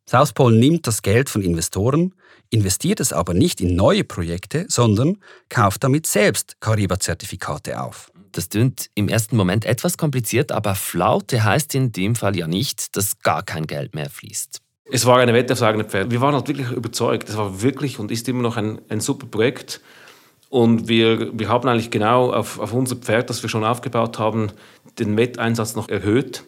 South 0.08 0.34
Pole 0.34 0.56
nimmt 0.56 0.86
das 0.86 1.02
Geld 1.02 1.30
von 1.30 1.42
Investoren, 1.42 2.14
investiert 2.52 3.00
es 3.00 3.12
aber 3.12 3.34
nicht 3.34 3.60
in 3.60 3.76
neue 3.76 4.04
Projekte, 4.04 4.68
sondern 4.70 5.18
kauft 5.50 5.84
damit 5.84 6.06
selbst 6.06 6.58
Kariba-Zertifikate 6.62 7.82
auf. 7.82 8.12
Das 8.32 8.50
klingt 8.50 8.90
im 8.94 9.10
ersten 9.10 9.36
Moment 9.36 9.66
etwas 9.66 9.98
kompliziert, 9.98 10.52
aber 10.52 10.76
Flaute 10.76 11.44
heißt 11.44 11.74
in 11.74 11.92
dem 11.92 12.16
Fall 12.16 12.38
ja 12.38 12.48
nicht, 12.48 12.96
dass 12.96 13.20
gar 13.20 13.44
kein 13.44 13.66
Geld 13.66 13.96
mehr 13.96 14.10
fließt. 14.10 14.62
Es 14.92 15.06
war 15.06 15.18
eine 15.18 15.34
Wette 15.34 15.54
aufs 15.54 15.64
eigene 15.64 15.84
Pferd. 15.84 16.12
Wir 16.12 16.22
waren 16.22 16.36
halt 16.36 16.48
wirklich 16.48 16.72
überzeugt. 16.72 17.28
Es 17.30 17.38
war 17.38 17.62
wirklich 17.62 18.00
und 18.00 18.12
ist 18.12 18.30
immer 18.30 18.44
noch 18.44 18.58
ein, 18.58 18.80
ein 18.90 19.00
super 19.00 19.26
Projekt. 19.26 19.82
Und 20.50 20.88
wir, 20.88 21.38
wir 21.38 21.50
haben 21.50 21.68
eigentlich 21.68 21.90
genau 21.90 22.32
auf, 22.32 22.60
auf 22.60 22.72
unser 22.72 22.96
Pferd, 22.96 23.30
das 23.30 23.42
wir 23.42 23.50
schon 23.50 23.64
aufgebaut 23.64 24.20
haben, 24.20 24.52
den 25.00 25.18
Wetteinsatz 25.18 25.76
noch 25.76 25.90
erhöht. 25.90 26.44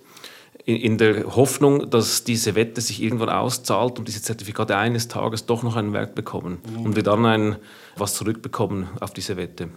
In, 0.66 0.76
in 0.76 0.98
der 0.98 1.36
Hoffnung, 1.36 1.90
dass 1.90 2.24
diese 2.24 2.54
Wette 2.54 2.80
sich 2.80 3.02
irgendwann 3.02 3.30
auszahlt 3.30 3.98
und 3.98 4.08
diese 4.08 4.22
Zertifikate 4.22 4.78
eines 4.78 5.08
Tages 5.08 5.46
doch 5.48 5.64
noch 5.64 5.76
einen 5.76 5.94
Wert 5.94 6.14
bekommen. 6.14 6.60
Mhm. 6.70 6.82
Und 6.82 6.96
wir 6.96 7.04
dann 7.04 7.26
ein, 7.26 7.56
was 7.96 8.14
zurückbekommen 8.14 8.88
auf 9.00 9.14
diese 9.14 9.36
Wette. 9.36 9.70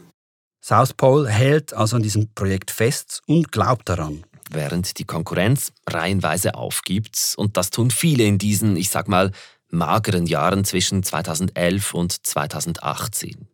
South 0.62 0.92
Pole 0.92 1.26
hält 1.28 1.72
also 1.72 1.96
an 1.96 2.02
diesem 2.02 2.34
Projekt 2.34 2.70
fest 2.70 3.22
und 3.26 3.50
glaubt 3.50 3.88
daran 3.88 4.24
während 4.52 4.98
die 4.98 5.04
Konkurrenz 5.04 5.72
reihenweise 5.88 6.54
aufgibt. 6.54 7.34
Und 7.36 7.56
das 7.56 7.70
tun 7.70 7.90
viele 7.90 8.24
in 8.24 8.38
diesen, 8.38 8.76
ich 8.76 8.90
sag 8.90 9.08
mal, 9.08 9.32
mageren 9.70 10.26
Jahren 10.26 10.64
zwischen 10.64 11.02
2011 11.02 11.94
und 11.94 12.26
2018. 12.26 13.48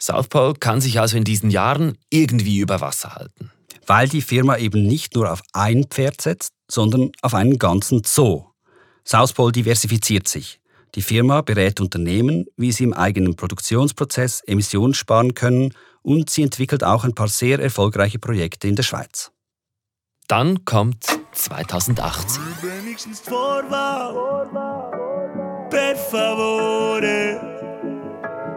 South 0.00 0.28
Pole 0.28 0.54
kann 0.54 0.80
sich 0.80 1.00
also 1.00 1.16
in 1.16 1.24
diesen 1.24 1.50
Jahren 1.50 1.96
irgendwie 2.10 2.58
über 2.58 2.80
Wasser 2.80 3.14
halten. 3.14 3.50
Weil 3.86 4.08
die 4.08 4.22
Firma 4.22 4.56
eben 4.56 4.86
nicht 4.86 5.14
nur 5.14 5.30
auf 5.30 5.42
ein 5.52 5.84
Pferd 5.84 6.20
setzt, 6.20 6.52
sondern 6.70 7.12
auf 7.22 7.34
einen 7.34 7.58
ganzen 7.58 8.02
Zoo. 8.04 8.46
South 9.06 9.32
Pole 9.32 9.52
diversifiziert 9.52 10.28
sich. 10.28 10.60
Die 10.94 11.02
Firma 11.02 11.42
berät 11.42 11.80
Unternehmen, 11.80 12.46
wie 12.56 12.72
sie 12.72 12.84
im 12.84 12.92
eigenen 12.92 13.36
Produktionsprozess 13.36 14.40
Emissionen 14.46 14.94
sparen 14.94 15.34
können 15.34 15.72
und 16.02 16.30
sie 16.30 16.42
entwickelt 16.42 16.84
auch 16.84 17.04
ein 17.04 17.14
paar 17.14 17.28
sehr 17.28 17.58
erfolgreiche 17.58 18.18
Projekte 18.18 18.68
in 18.68 18.76
der 18.76 18.82
Schweiz. 18.82 19.30
Dann 20.28 20.64
kommt 20.64 21.04
2018. 21.32 22.42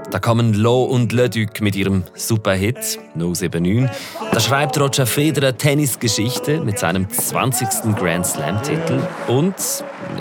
Da 0.10 0.19
kommen 0.19 0.53
Lo 0.55 0.84
und 0.86 1.12
Le 1.12 1.29
Duc 1.29 1.62
mit 1.62 1.75
ihrem 1.75 2.03
Superhit 2.15 2.99
079. 3.13 3.88
Da 4.32 4.39
schreibt 4.39 4.79
Roger 4.79 5.05
Federer 5.05 5.55
Tennisgeschichte 5.55 6.60
mit 6.62 6.79
seinem 6.79 7.08
20. 7.08 7.95
Grand 7.95 8.25
Slam-Titel. 8.25 8.99
Und 9.27 9.53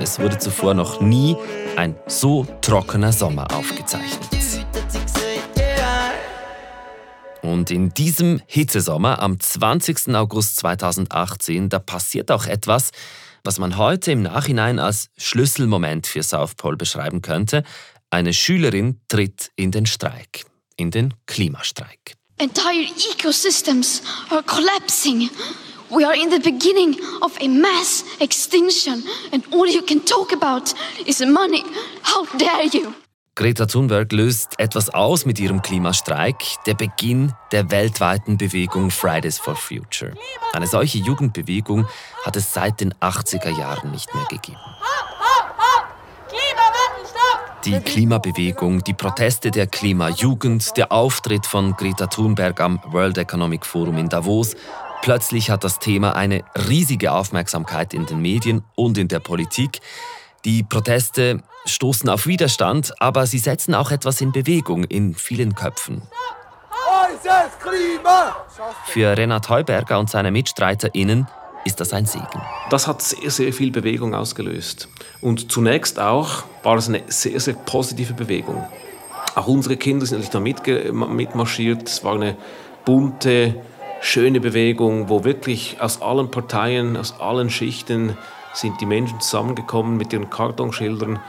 es 0.03 0.19
wurde 0.21 0.37
zuvor 0.37 0.75
noch 0.75 1.01
nie 1.01 1.35
ein 1.77 1.95
so 2.07 2.47
trockener 2.61 3.13
Sommer 3.13 3.49
aufgezeichnet. 3.55 4.29
Und 7.43 7.71
in 7.71 7.91
diesem 7.91 8.41
Hitzesommer 8.47 9.23
am 9.23 9.39
20. 9.39 10.15
August 10.15 10.57
2018, 10.59 11.69
da 11.69 11.79
passiert 11.79 12.31
auch 12.31 12.47
etwas, 12.47 12.91
was 13.45 13.59
man 13.59 13.79
heute 13.79 14.13
im 14.13 14.23
Nachhinein 14.23 14.79
als 14.79 15.11
Schlüsselmoment 15.17 16.07
für 16.07 16.23
South 16.23 16.55
Pole 16.57 16.77
beschreiben 16.77 17.23
könnte. 17.23 17.63
Eine 18.11 18.33
Schülerin 18.33 19.01
tritt 19.09 19.51
in 19.57 19.71
den 19.71 19.87
Streik, 19.87 20.45
in 20.77 20.91
den 20.91 21.15
Klimastreik. 21.27 22.15
Entire 22.39 22.87
ecosystems 23.13 24.03
are 24.31 24.43
collapsing. 24.43 25.31
We 25.91 26.07
are 26.07 26.15
in 26.15 26.31
the 26.31 26.39
beginning 26.39 26.97
of 27.23 27.33
a 27.41 27.49
mass 27.49 28.05
extinction, 28.21 29.03
and 29.33 29.43
all 29.53 29.67
you 29.67 29.83
can 29.83 30.05
talk 30.05 30.33
about 30.33 30.75
is 31.07 31.21
money. 31.21 31.65
How 32.03 32.27
dare 32.37 32.67
you? 32.67 32.95
Greta 33.39 33.67
Thunberg 33.67 34.11
löst 34.11 34.59
etwas 34.59 34.91
aus 34.91 35.25
mit 35.25 35.39
ihrem 35.39 35.63
Klimastreik, 35.63 36.43
der 36.67 36.75
Beginn 36.75 37.35
der 37.53 37.71
weltweiten 37.71 38.37
Bewegung 38.37 38.91
Fridays 38.91 39.39
for 39.39 39.55
Future. 39.55 40.15
Eine 40.53 40.67
solche 40.67 40.99
Jugendbewegung 40.99 41.87
hat 42.25 42.35
es 42.35 42.53
seit 42.53 42.81
den 42.81 42.93
80er 42.95 43.57
Jahren 43.57 43.93
nicht 43.93 44.13
mehr 44.13 44.25
gegeben. 44.25 44.59
Die 47.65 47.79
Klimabewegung, 47.79 48.83
die 48.83 48.95
Proteste 48.95 49.53
der 49.53 49.69
Klimajugend, 49.69 50.77
der 50.77 50.91
Auftritt 50.91 51.47
von 51.47 51.77
Greta 51.77 52.09
Thunberg 52.09 52.61
am 52.61 52.81
World 52.87 53.19
Economic 53.19 53.65
Forum 53.65 53.99
in 53.99 54.09
Davos, 54.09 54.57
plötzlich 55.01 55.49
hat 55.49 55.63
das 55.63 55.79
Thema 55.79 56.17
eine 56.17 56.43
riesige 56.69 57.13
Aufmerksamkeit 57.13 57.95
in 57.95 58.05
den 58.05 58.21
Medien 58.21 58.65
und 58.75 58.99
in 58.99 59.07
der 59.07 59.21
Politik. 59.21 59.81
Die 60.45 60.63
Proteste 60.63 61.43
stoßen 61.67 62.09
auf 62.09 62.27
Widerstand, 62.27 62.95
aber 63.01 63.27
sie 63.27 63.39
setzen 63.39 63.75
auch 63.75 63.91
etwas 63.91 64.21
in 64.21 64.33
Bewegung 64.33 64.85
in 64.85 65.15
vielen 65.15 65.55
Köpfen. 65.55 66.03
Für 68.87 69.17
Renat 69.17 69.49
Heuberger 69.49 69.99
und 69.99 70.09
seine 70.09 70.31
MitstreiterInnen 70.31 71.27
ist 71.65 71.81
das 71.81 71.93
ein 71.93 72.07
Segen. 72.07 72.41
Das 72.71 72.87
hat 72.87 73.03
sehr, 73.03 73.31
sehr 73.31 73.53
viel 73.53 73.71
Bewegung 73.71 74.15
ausgelöst. 74.15 74.89
Und 75.21 75.51
zunächst 75.51 75.99
auch 75.99 76.45
war 76.63 76.77
es 76.77 76.89
eine 76.89 77.03
sehr, 77.09 77.41
sehr 77.41 77.55
positive 77.55 78.15
Bewegung. 78.15 78.67
Auch 79.35 79.47
unsere 79.47 79.77
Kinder 79.77 80.07
sind 80.07 80.19
natürlich 80.33 80.65
da 80.91 81.05
mitmarschiert. 81.07 81.89
Es 81.89 82.03
war 82.05 82.15
eine 82.15 82.37
bunte, 82.85 83.57
schöne 84.01 84.41
Bewegung, 84.41 85.09
wo 85.09 85.25
wirklich 85.25 85.77
aus 85.81 86.01
allen 86.01 86.31
Parteien, 86.31 86.97
aus 86.97 87.21
allen 87.21 87.51
Schichten 87.51 88.17
sind 88.55 88.81
die 88.81 88.87
Menschen 88.87 89.21
zusammengekommen 89.21 89.97
mit 89.97 90.13
ihren 90.13 90.31
Kartonschildern 90.31 91.21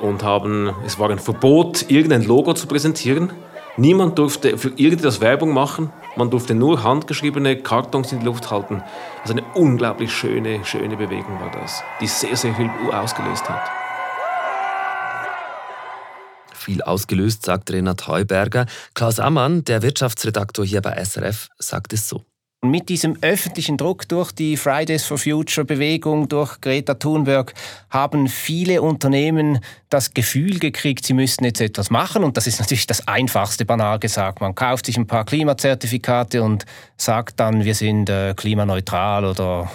und 0.00 0.22
haben, 0.22 0.70
es 0.84 0.98
war 0.98 1.10
ein 1.10 1.18
Verbot, 1.18 1.90
irgendein 1.90 2.24
Logo 2.24 2.54
zu 2.54 2.66
präsentieren. 2.66 3.32
Niemand 3.76 4.18
durfte 4.18 4.58
für 4.58 4.68
irgendetwas 4.68 5.20
Werbung 5.20 5.54
machen. 5.54 5.90
Man 6.16 6.30
durfte 6.30 6.54
nur 6.54 6.82
handgeschriebene 6.82 7.56
Kartons 7.56 8.12
in 8.12 8.20
die 8.20 8.26
Luft 8.26 8.50
halten. 8.50 8.82
Also 9.22 9.32
eine 9.32 9.44
unglaublich 9.54 10.12
schöne, 10.12 10.64
schöne 10.64 10.96
Bewegung 10.96 11.40
war 11.40 11.50
das, 11.50 11.82
die 12.00 12.06
sehr, 12.06 12.36
sehr 12.36 12.54
viel 12.54 12.68
ausgelöst 12.90 13.48
hat. 13.48 13.70
Viel 16.52 16.82
ausgelöst, 16.82 17.46
sagt 17.46 17.70
Renat 17.72 18.06
Heuberger. 18.06 18.66
Klaus 18.94 19.18
Ammann, 19.18 19.64
der 19.64 19.82
Wirtschaftsredaktor 19.82 20.64
hier 20.64 20.82
bei 20.82 21.02
SRF, 21.02 21.48
sagt 21.58 21.92
es 21.92 22.08
so. 22.08 22.24
Und 22.64 22.70
mit 22.70 22.88
diesem 22.88 23.18
öffentlichen 23.22 23.76
Druck 23.76 24.08
durch 24.08 24.30
die 24.30 24.56
Fridays 24.56 25.04
for 25.04 25.18
Future 25.18 25.64
Bewegung, 25.64 26.28
durch 26.28 26.60
Greta 26.60 26.94
Thunberg, 26.94 27.54
haben 27.90 28.28
viele 28.28 28.82
Unternehmen 28.82 29.58
das 29.88 30.14
Gefühl 30.14 30.60
gekriegt, 30.60 31.04
sie 31.04 31.12
müssten 31.12 31.44
jetzt 31.44 31.60
etwas 31.60 31.90
machen. 31.90 32.22
Und 32.22 32.36
das 32.36 32.46
ist 32.46 32.60
natürlich 32.60 32.86
das 32.86 33.08
Einfachste, 33.08 33.64
banal 33.64 33.98
gesagt. 33.98 34.40
Man 34.40 34.54
kauft 34.54 34.86
sich 34.86 34.96
ein 34.96 35.08
paar 35.08 35.24
Klimazertifikate 35.24 36.40
und 36.44 36.64
sagt 36.96 37.40
dann, 37.40 37.64
wir 37.64 37.74
sind 37.74 38.08
äh, 38.08 38.32
klimaneutral 38.36 39.24
oder 39.24 39.68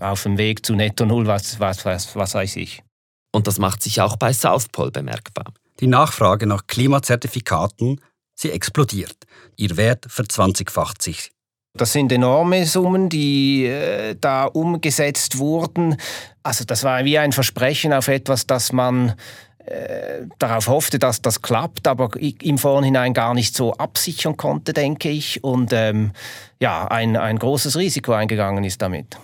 auf 0.00 0.24
dem 0.24 0.36
Weg 0.36 0.66
zu 0.66 0.74
Netto 0.74 1.06
Null, 1.06 1.26
was, 1.26 1.58
was, 1.58 1.86
was, 1.86 2.14
was 2.14 2.34
weiß 2.34 2.56
ich. 2.56 2.82
Und 3.32 3.46
das 3.46 3.58
macht 3.58 3.82
sich 3.82 4.02
auch 4.02 4.16
bei 4.16 4.34
South 4.34 4.68
Pole 4.68 4.90
bemerkbar. 4.90 5.54
Die 5.80 5.86
Nachfrage 5.86 6.46
nach 6.46 6.66
Klimazertifikaten, 6.66 8.02
sie 8.34 8.50
explodiert. 8.50 9.16
Ihr 9.56 9.78
Wert 9.78 10.04
verzwanzigfacht 10.06 11.00
sich. 11.00 11.30
Das 11.74 11.92
sind 11.92 12.10
enorme 12.10 12.66
Summen, 12.66 13.08
die 13.08 13.66
äh, 13.66 14.16
da 14.20 14.44
umgesetzt 14.44 15.38
wurden. 15.38 15.96
Also 16.42 16.64
das 16.64 16.82
war 16.82 17.04
wie 17.04 17.18
ein 17.18 17.32
Versprechen 17.32 17.92
auf 17.92 18.08
etwas, 18.08 18.46
das 18.46 18.72
man 18.72 19.14
äh, 19.68 20.26
darauf 20.38 20.68
hoffte, 20.68 20.98
dass 20.98 21.20
das 21.20 21.42
klappt, 21.42 21.86
aber 21.86 22.10
im 22.18 22.56
Vorhinein 22.56 23.12
gar 23.12 23.34
nicht 23.34 23.54
so 23.54 23.74
absichern 23.74 24.36
konnte, 24.36 24.72
denke 24.72 25.10
ich. 25.10 25.44
Und 25.44 25.72
ähm, 25.74 26.12
ja, 26.58 26.88
ein, 26.88 27.16
ein 27.16 27.38
großes 27.38 27.76
Risiko 27.76 28.12
eingegangen 28.12 28.64
ist 28.64 28.80
damit. 28.80 29.18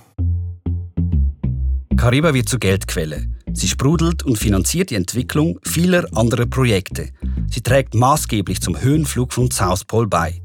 Cariba 1.97 2.35
wird 2.35 2.49
zur 2.49 2.61
Geldquelle. 2.61 3.27
Sie 3.55 3.69
sprudelt 3.69 4.23
und 4.23 4.37
finanziert 4.37 4.91
die 4.91 4.97
Entwicklung 4.97 5.59
vieler 5.65 6.05
anderer 6.15 6.47
Projekte. 6.47 7.09
Sie 7.49 7.63
trägt 7.63 7.95
maßgeblich 7.95 8.61
zum 8.61 8.79
Höhenflug 8.79 9.33
von 9.33 9.51
South 9.51 9.85
Pole 9.87 10.09
bei. 10.09 10.43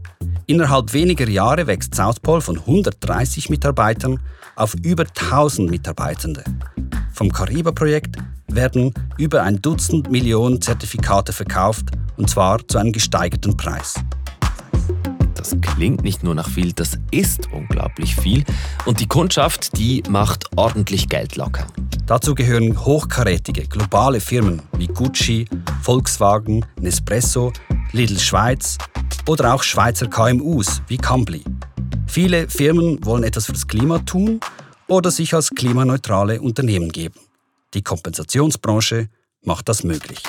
Innerhalb 0.49 0.93
weniger 0.93 1.29
Jahre 1.29 1.67
wächst 1.67 1.93
Southpol 1.93 2.41
von 2.41 2.57
130 2.57 3.51
Mitarbeitern 3.51 4.19
auf 4.55 4.73
über 4.83 5.03
1000 5.03 5.69
Mitarbeitende. 5.69 6.43
Vom 7.13 7.31
Cariba-Projekt 7.31 8.15
werden 8.47 8.91
über 9.19 9.43
ein 9.43 9.61
Dutzend 9.61 10.09
Millionen 10.09 10.59
Zertifikate 10.59 11.33
verkauft, 11.33 11.89
und 12.17 12.31
zwar 12.31 12.67
zu 12.67 12.79
einem 12.79 12.91
gesteigerten 12.91 13.57
Preis. 13.57 13.93
Das 15.39 15.55
klingt 15.61 16.03
nicht 16.03 16.21
nur 16.21 16.35
nach 16.35 16.49
viel, 16.49 16.73
das 16.73 16.97
ist 17.11 17.47
unglaublich 17.53 18.13
viel. 18.13 18.43
Und 18.83 18.99
die 18.99 19.07
Kundschaft, 19.07 19.77
die 19.77 20.03
macht 20.09 20.45
ordentlich 20.57 21.07
Geld 21.07 21.37
locker. 21.37 21.65
Dazu 22.05 22.35
gehören 22.35 22.83
hochkarätige 22.83 23.65
globale 23.65 24.19
Firmen 24.19 24.61
wie 24.77 24.87
Gucci, 24.87 25.47
Volkswagen, 25.81 26.65
Nespresso, 26.81 27.53
Lidl 27.93 28.19
Schweiz 28.19 28.77
oder 29.29 29.53
auch 29.53 29.63
Schweizer 29.63 30.07
KMUs 30.07 30.81
wie 30.89 30.97
Cambly. 30.97 31.45
Viele 32.05 32.49
Firmen 32.49 32.99
wollen 33.05 33.23
etwas 33.23 33.45
fürs 33.45 33.65
Klima 33.65 33.99
tun 33.99 34.41
oder 34.87 35.09
sich 35.09 35.33
als 35.33 35.51
klimaneutrale 35.51 36.41
Unternehmen 36.41 36.91
geben. 36.91 37.17
Die 37.73 37.81
Kompensationsbranche 37.81 39.07
macht 39.45 39.69
das 39.69 39.85
möglich. 39.85 40.21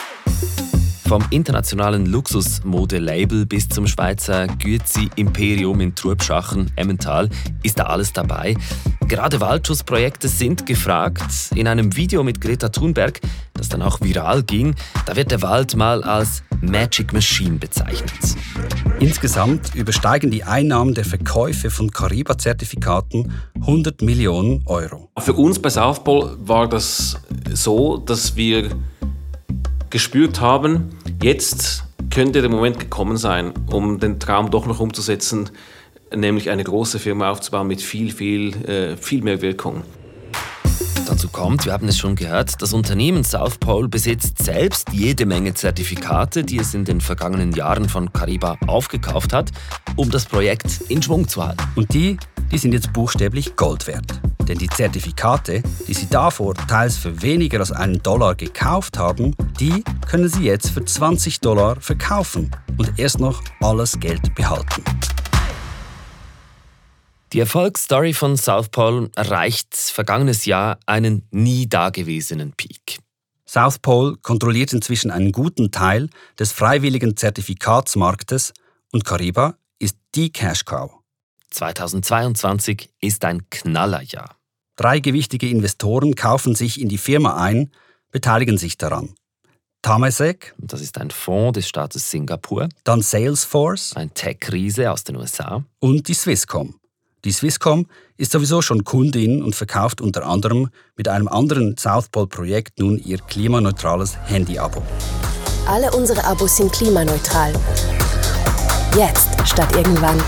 Vom 1.10 1.24
internationalen 1.30 2.06
Luxusmode-Label 2.06 3.44
bis 3.44 3.68
zum 3.68 3.88
Schweizer 3.88 4.46
Güezi-Imperium 4.46 5.80
in 5.80 5.92
Trubschachen, 5.96 6.70
Emmental, 6.76 7.28
ist 7.64 7.80
da 7.80 7.86
alles 7.86 8.12
dabei. 8.12 8.54
Gerade 9.08 9.40
Waldschutzprojekte 9.40 10.28
sind 10.28 10.66
gefragt. 10.66 11.50
In 11.56 11.66
einem 11.66 11.96
Video 11.96 12.22
mit 12.22 12.40
Greta 12.40 12.68
Thunberg, 12.68 13.20
das 13.54 13.68
dann 13.68 13.82
auch 13.82 14.00
viral 14.00 14.44
ging, 14.44 14.76
da 15.04 15.16
wird 15.16 15.32
der 15.32 15.42
Wald 15.42 15.74
mal 15.74 16.04
als 16.04 16.44
Magic 16.60 17.12
Machine 17.12 17.58
bezeichnet. 17.58 18.36
Insgesamt 19.00 19.74
übersteigen 19.74 20.30
die 20.30 20.44
Einnahmen 20.44 20.94
der 20.94 21.04
Verkäufe 21.04 21.70
von 21.70 21.90
Cariba-Zertifikaten 21.90 23.32
100 23.60 24.00
Millionen 24.02 24.62
Euro. 24.66 25.10
Für 25.18 25.32
uns 25.32 25.58
bei 25.58 25.70
Southpol 25.70 26.36
war 26.38 26.68
das 26.68 27.16
so, 27.52 27.96
dass 27.96 28.36
wir 28.36 28.70
gespürt 29.90 30.40
haben, 30.40 30.90
jetzt 31.22 31.84
könnte 32.10 32.40
der 32.40 32.50
Moment 32.50 32.78
gekommen 32.78 33.16
sein, 33.16 33.52
um 33.70 34.00
den 34.00 34.18
Traum 34.18 34.50
doch 34.50 34.66
noch 34.66 34.80
umzusetzen, 34.80 35.50
nämlich 36.14 36.50
eine 36.50 36.64
große 36.64 36.98
Firma 36.98 37.30
aufzubauen 37.30 37.66
mit 37.66 37.82
viel, 37.82 38.10
viel, 38.12 38.54
äh, 38.66 38.96
viel 38.96 39.22
mehr 39.22 39.42
Wirkung. 39.42 39.82
Dazu 41.06 41.28
kommt, 41.28 41.64
wir 41.64 41.72
haben 41.72 41.88
es 41.88 41.98
schon 41.98 42.14
gehört, 42.14 42.62
das 42.62 42.72
Unternehmen 42.72 43.24
South 43.24 43.58
Pole 43.58 43.88
besitzt 43.88 44.42
selbst 44.42 44.92
jede 44.92 45.26
Menge 45.26 45.54
Zertifikate, 45.54 46.44
die 46.44 46.58
es 46.58 46.72
in 46.72 46.84
den 46.84 47.00
vergangenen 47.00 47.52
Jahren 47.52 47.88
von 47.88 48.12
Cariba 48.12 48.56
aufgekauft 48.68 49.32
hat, 49.32 49.50
um 49.96 50.10
das 50.10 50.24
Projekt 50.24 50.82
in 50.88 51.02
Schwung 51.02 51.26
zu 51.26 51.44
halten. 51.44 51.64
Und 51.74 51.92
die, 51.92 52.16
die 52.50 52.58
sind 52.58 52.72
jetzt 52.72 52.92
buchstäblich 52.92 53.56
Gold 53.56 53.86
wert. 53.86 54.20
Denn 54.48 54.58
die 54.58 54.68
Zertifikate, 54.68 55.62
die 55.86 55.94
sie 55.94 56.08
davor 56.08 56.54
teils 56.54 56.96
für 56.96 57.22
weniger 57.22 57.60
als 57.60 57.70
einen 57.70 58.02
Dollar 58.02 58.34
gekauft 58.34 58.98
haben, 58.98 59.34
die 59.60 59.84
können 60.08 60.28
sie 60.28 60.44
jetzt 60.44 60.70
für 60.70 60.84
20 60.84 61.40
Dollar 61.40 61.80
verkaufen 61.80 62.50
und 62.76 62.98
erst 62.98 63.20
noch 63.20 63.42
alles 63.60 63.98
Geld 64.00 64.34
behalten. 64.34 64.82
Die 67.32 67.38
Erfolgsstory 67.38 68.12
von 68.12 68.36
South 68.36 68.70
Pole 68.70 69.08
erreicht 69.14 69.76
vergangenes 69.76 70.46
Jahr 70.46 70.80
einen 70.86 71.28
nie 71.30 71.68
dagewesenen 71.68 72.52
Peak. 72.56 72.98
South 73.46 73.78
Pole 73.78 74.16
kontrolliert 74.20 74.72
inzwischen 74.72 75.12
einen 75.12 75.30
guten 75.30 75.70
Teil 75.70 76.08
des 76.38 76.50
freiwilligen 76.50 77.16
Zertifikatsmarktes 77.16 78.52
und 78.90 79.04
Cariba 79.04 79.54
ist 79.78 79.96
die 80.14 80.32
Cash 80.32 80.64
Cow. 80.64 80.99
2022 81.50 82.90
ist 83.00 83.24
ein 83.24 83.48
Knallerjahr. 83.50 84.36
Drei 84.76 85.00
gewichtige 85.00 85.48
Investoren 85.48 86.14
kaufen 86.14 86.54
sich 86.54 86.80
in 86.80 86.88
die 86.88 86.98
Firma 86.98 87.36
ein, 87.36 87.70
beteiligen 88.10 88.56
sich 88.56 88.78
daran. 88.78 89.14
Tamasek, 89.82 90.54
das 90.58 90.80
ist 90.80 90.98
ein 90.98 91.10
Fonds 91.10 91.56
des 91.56 91.68
Staates 91.68 92.10
Singapur, 92.10 92.68
dann 92.84 93.02
Salesforce, 93.02 93.96
ein 93.96 94.12
Tech-Riese 94.12 94.90
aus 94.90 95.04
den 95.04 95.16
USA 95.16 95.64
und 95.78 96.08
die 96.08 96.14
Swisscom. 96.14 96.74
Die 97.24 97.32
Swisscom 97.32 97.86
ist 98.16 98.32
sowieso 98.32 98.62
schon 98.62 98.84
Kundin 98.84 99.42
und 99.42 99.54
verkauft 99.54 100.00
unter 100.00 100.26
anderem 100.26 100.70
mit 100.96 101.08
einem 101.08 101.28
anderen 101.28 101.76
South 101.76 102.08
Pole-Projekt 102.08 102.78
nun 102.78 102.98
ihr 102.98 103.18
klimaneutrales 103.18 104.16
Handy-Abo. 104.24 104.82
Alle 105.66 105.90
unsere 105.92 106.24
Abos 106.24 106.56
sind 106.56 106.72
klimaneutral. 106.72 107.52
Jetzt 108.96 109.28
statt 109.46 109.74
irgendwann. 109.76 110.18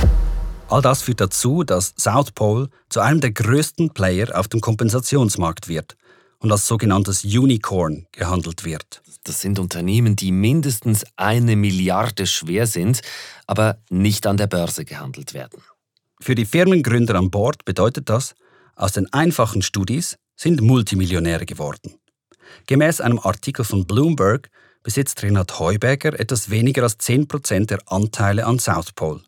All 0.73 0.81
das 0.81 1.03
führt 1.03 1.21
dazu, 1.21 1.65
dass 1.65 1.93
South 1.99 2.33
Pole 2.33 2.71
zu 2.89 3.01
einem 3.01 3.21
der 3.21 3.31
größten 3.31 3.91
Player 3.91 4.29
auf 4.33 4.49
dem 4.49 4.63
Kompensationsmarkt 4.63 5.69
wird 5.69 5.99
und 6.39 6.51
als 6.51 6.67
sogenanntes 6.67 7.25
Unicorn 7.25 8.07
gehandelt 8.11 8.65
wird. 8.65 9.03
Das 9.25 9.43
sind 9.43 9.59
Unternehmen, 9.59 10.17
die 10.17 10.33
mindestens 10.33 11.05
eine 11.17 11.57
Milliarde 11.57 12.27
schwer 12.27 12.67
sind, 12.67 13.03
aber 13.47 13.83
nicht 13.91 14.27
an 14.27 14.39
der 14.39 14.47
Börse 14.47 14.87
gehandelt 14.87 15.35
werden. 15.35 15.61
Für 16.23 16.35
die 16.35 16.47
Firmengründer 16.47 17.17
an 17.17 17.31
Bord 17.31 17.67
bedeutet 17.67 18.09
das, 18.09 18.35
aus 18.75 18.93
den 18.93 19.13
einfachen 19.13 19.61
Studis 19.61 20.17
sind 20.37 20.63
Multimillionäre 20.63 21.45
geworden. 21.45 21.97
Gemäß 22.67 23.03
einem 23.03 23.19
Artikel 23.19 23.67
von 23.67 23.85
Bloomberg 23.85 24.49
besitzt 24.83 25.23
Renat 25.23 25.59
Heuberger 25.59 26.19
etwas 26.19 26.49
weniger 26.49 26.85
als 26.85 26.99
10% 26.99 27.67
der 27.67 27.81
Anteile 27.93 28.47
an 28.47 28.59
South 28.59 28.93
Pole. 28.93 29.21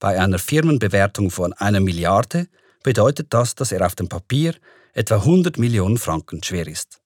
Bei 0.00 0.20
einer 0.20 0.38
Firmenbewertung 0.38 1.30
von 1.30 1.52
einer 1.54 1.80
Milliarde 1.80 2.48
bedeutet 2.84 3.28
das, 3.30 3.54
dass 3.54 3.72
er 3.72 3.84
auf 3.84 3.96
dem 3.96 4.08
Papier 4.08 4.54
etwa 4.92 5.16
100 5.16 5.58
Millionen 5.58 5.98
Franken 5.98 6.42
schwer 6.42 6.66
ist. 6.68 7.00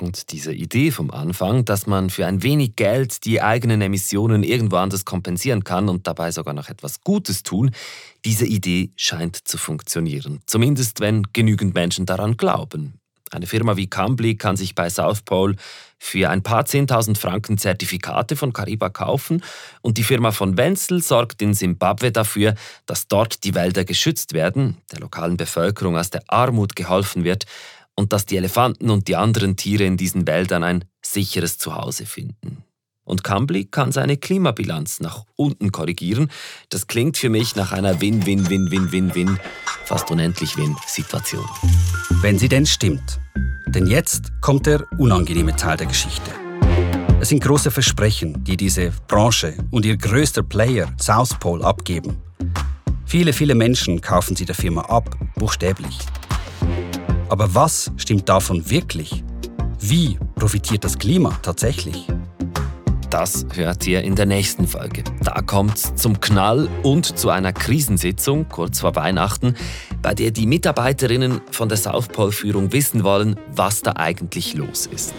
Und 0.00 0.32
diese 0.32 0.54
Idee 0.54 0.90
vom 0.90 1.10
Anfang, 1.10 1.66
dass 1.66 1.86
man 1.86 2.08
für 2.08 2.26
ein 2.26 2.42
wenig 2.42 2.76
Geld 2.76 3.26
die 3.26 3.42
eigenen 3.42 3.82
Emissionen 3.82 4.42
irgendwo 4.42 4.76
anders 4.76 5.04
kompensieren 5.04 5.62
kann 5.64 5.90
und 5.90 6.06
dabei 6.06 6.32
sogar 6.32 6.54
noch 6.54 6.70
etwas 6.70 7.02
Gutes 7.02 7.42
tun, 7.42 7.72
diese 8.24 8.46
Idee 8.46 8.92
scheint 8.96 9.36
zu 9.36 9.58
funktionieren. 9.58 10.40
Zumindest 10.46 11.00
wenn 11.00 11.24
genügend 11.34 11.74
Menschen 11.74 12.06
daran 12.06 12.38
glauben. 12.38 12.94
Eine 13.30 13.46
Firma 13.46 13.76
wie 13.76 13.86
Cambly 13.88 14.36
kann 14.36 14.56
sich 14.56 14.74
bei 14.74 14.88
South 14.88 15.22
Pole 15.22 15.56
für 16.02 16.30
ein 16.30 16.42
paar 16.42 16.64
10.000 16.64 17.16
Franken 17.18 17.58
Zertifikate 17.58 18.34
von 18.34 18.54
Cariba 18.54 18.88
kaufen 18.88 19.44
und 19.82 19.98
die 19.98 20.02
Firma 20.02 20.32
von 20.32 20.56
Wenzel 20.56 21.02
sorgt 21.02 21.42
in 21.42 21.52
Simbabwe 21.52 22.10
dafür, 22.10 22.54
dass 22.86 23.06
dort 23.06 23.44
die 23.44 23.54
Wälder 23.54 23.84
geschützt 23.84 24.32
werden, 24.32 24.78
der 24.90 25.00
lokalen 25.00 25.36
Bevölkerung 25.36 25.98
aus 25.98 26.08
der 26.08 26.22
Armut 26.26 26.74
geholfen 26.74 27.22
wird 27.22 27.44
und 27.94 28.14
dass 28.14 28.24
die 28.24 28.38
Elefanten 28.38 28.88
und 28.88 29.08
die 29.08 29.16
anderen 29.16 29.56
Tiere 29.56 29.84
in 29.84 29.98
diesen 29.98 30.26
Wäldern 30.26 30.64
ein 30.64 30.84
sicheres 31.02 31.58
Zuhause 31.58 32.06
finden. 32.06 32.64
Und 33.04 33.24
Cambly 33.24 33.64
kann 33.64 33.92
seine 33.92 34.16
Klimabilanz 34.16 35.00
nach 35.00 35.24
unten 35.36 35.72
korrigieren. 35.72 36.30
Das 36.68 36.86
klingt 36.86 37.16
für 37.16 37.28
mich 37.28 37.56
nach 37.56 37.72
einer 37.72 38.00
Win-Win-Win-Win-Win-Win, 38.00 39.38
fast 39.84 40.10
unendlich 40.10 40.56
Win-Situation. 40.56 41.44
Wenn 42.20 42.38
sie 42.38 42.48
denn 42.48 42.66
stimmt. 42.66 43.20
Denn 43.66 43.86
jetzt 43.86 44.32
kommt 44.40 44.66
der 44.66 44.84
unangenehme 44.98 45.56
Teil 45.56 45.76
der 45.76 45.86
Geschichte. 45.86 46.30
Es 47.20 47.28
sind 47.28 47.42
große 47.42 47.70
Versprechen, 47.70 48.44
die 48.44 48.56
diese 48.56 48.92
Branche 49.06 49.54
und 49.70 49.84
ihr 49.84 49.96
größter 49.96 50.42
Player 50.42 50.92
South 50.98 51.38
Pole 51.38 51.64
abgeben. 51.64 52.16
Viele, 53.04 53.32
viele 53.32 53.54
Menschen 53.54 54.00
kaufen 54.00 54.36
sie 54.36 54.44
der 54.44 54.54
Firma 54.54 54.82
ab, 54.82 55.16
buchstäblich. 55.34 55.98
Aber 57.28 57.54
was 57.54 57.90
stimmt 57.96 58.28
davon 58.28 58.70
wirklich? 58.70 59.22
Wie 59.80 60.18
profitiert 60.34 60.84
das 60.84 60.98
Klima 60.98 61.38
tatsächlich? 61.42 62.06
Das 63.10 63.44
hört 63.54 63.88
ihr 63.88 64.02
in 64.02 64.14
der 64.14 64.26
nächsten 64.26 64.68
Folge. 64.68 65.02
Da 65.24 65.42
kommt 65.42 65.76
es 65.76 65.94
zum 65.96 66.20
Knall 66.20 66.68
und 66.84 67.18
zu 67.18 67.28
einer 67.28 67.52
Krisensitzung 67.52 68.48
kurz 68.48 68.80
vor 68.80 68.94
Weihnachten, 68.94 69.56
bei 70.00 70.14
der 70.14 70.30
die 70.30 70.46
Mitarbeiterinnen 70.46 71.40
von 71.50 71.68
der 71.68 71.76
South 71.76 72.06
Pole 72.06 72.30
Führung 72.30 72.72
wissen 72.72 73.02
wollen, 73.02 73.36
was 73.52 73.82
da 73.82 73.94
eigentlich 73.96 74.54
los 74.54 74.86
ist. 74.86 75.12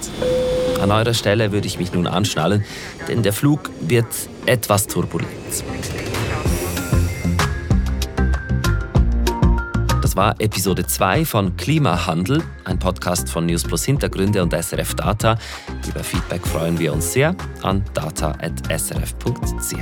An 0.81 0.89
eurer 0.89 1.13
Stelle 1.13 1.51
würde 1.51 1.67
ich 1.67 1.79
mich 1.79 1.91
nun 1.91 2.07
anschnallen, 2.07 2.63
denn 3.09 3.23
der 3.23 3.33
Flug 3.33 3.69
wird 3.81 4.07
etwas 4.45 4.87
turbulent. 4.87 5.29
Das 10.11 10.17
war 10.17 10.35
Episode 10.39 10.85
2 10.85 11.23
von 11.23 11.55
Klimahandel, 11.55 12.43
ein 12.65 12.77
Podcast 12.77 13.29
von 13.29 13.45
News 13.45 13.63
Plus 13.63 13.85
Hintergründe 13.85 14.43
und 14.43 14.51
SRF 14.51 14.93
Data. 14.93 15.37
Über 15.87 16.03
Feedback 16.03 16.45
freuen 16.45 16.77
wir 16.77 16.91
uns 16.91 17.13
sehr 17.13 17.33
an 17.61 17.81
data.srf.ch. 17.93 19.77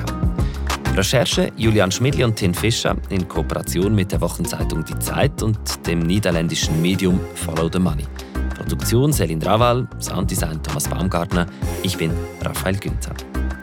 Recherche 0.96 1.52
Julian 1.58 1.92
Schmidli 1.92 2.24
und 2.24 2.36
Tin 2.36 2.54
Fischer 2.54 2.96
in 3.10 3.28
Kooperation 3.28 3.96
mit 3.96 4.12
der 4.12 4.22
Wochenzeitung 4.22 4.86
Die 4.86 5.00
Zeit 5.00 5.42
und 5.42 5.58
dem 5.88 6.02
niederländischen 6.02 6.80
Medium 6.80 7.20
Follow 7.34 7.68
the 7.74 7.80
Money. 7.80 8.06
Produktion 8.56 9.12
Selin 9.12 9.42
Raval, 9.42 9.88
Sounddesign 10.00 10.62
Thomas 10.62 10.88
Baumgartner. 10.88 11.48
Ich 11.82 11.98
bin 11.98 12.12
Raphael 12.44 12.78
Günther. 12.78 13.16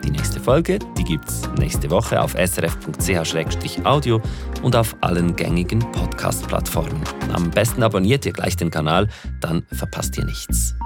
Die 0.07 0.13
nächste 0.13 0.39
Folge, 0.39 0.79
die 0.97 1.03
gibt's 1.03 1.43
nächste 1.59 1.91
Woche 1.91 2.21
auf 2.23 2.35
srf.ch-audio 2.35 4.23
und 4.63 4.77
auf 4.77 4.95
allen 5.01 5.35
gängigen 5.35 5.81
Podcast-Plattformen. 5.81 7.03
Am 7.35 7.51
besten 7.51 7.83
abonniert 7.83 8.25
ihr 8.25 8.33
gleich 8.33 8.57
den 8.57 8.71
Kanal, 8.71 9.09
dann 9.41 9.65
verpasst 9.73 10.17
ihr 10.17 10.25
nichts. 10.25 10.77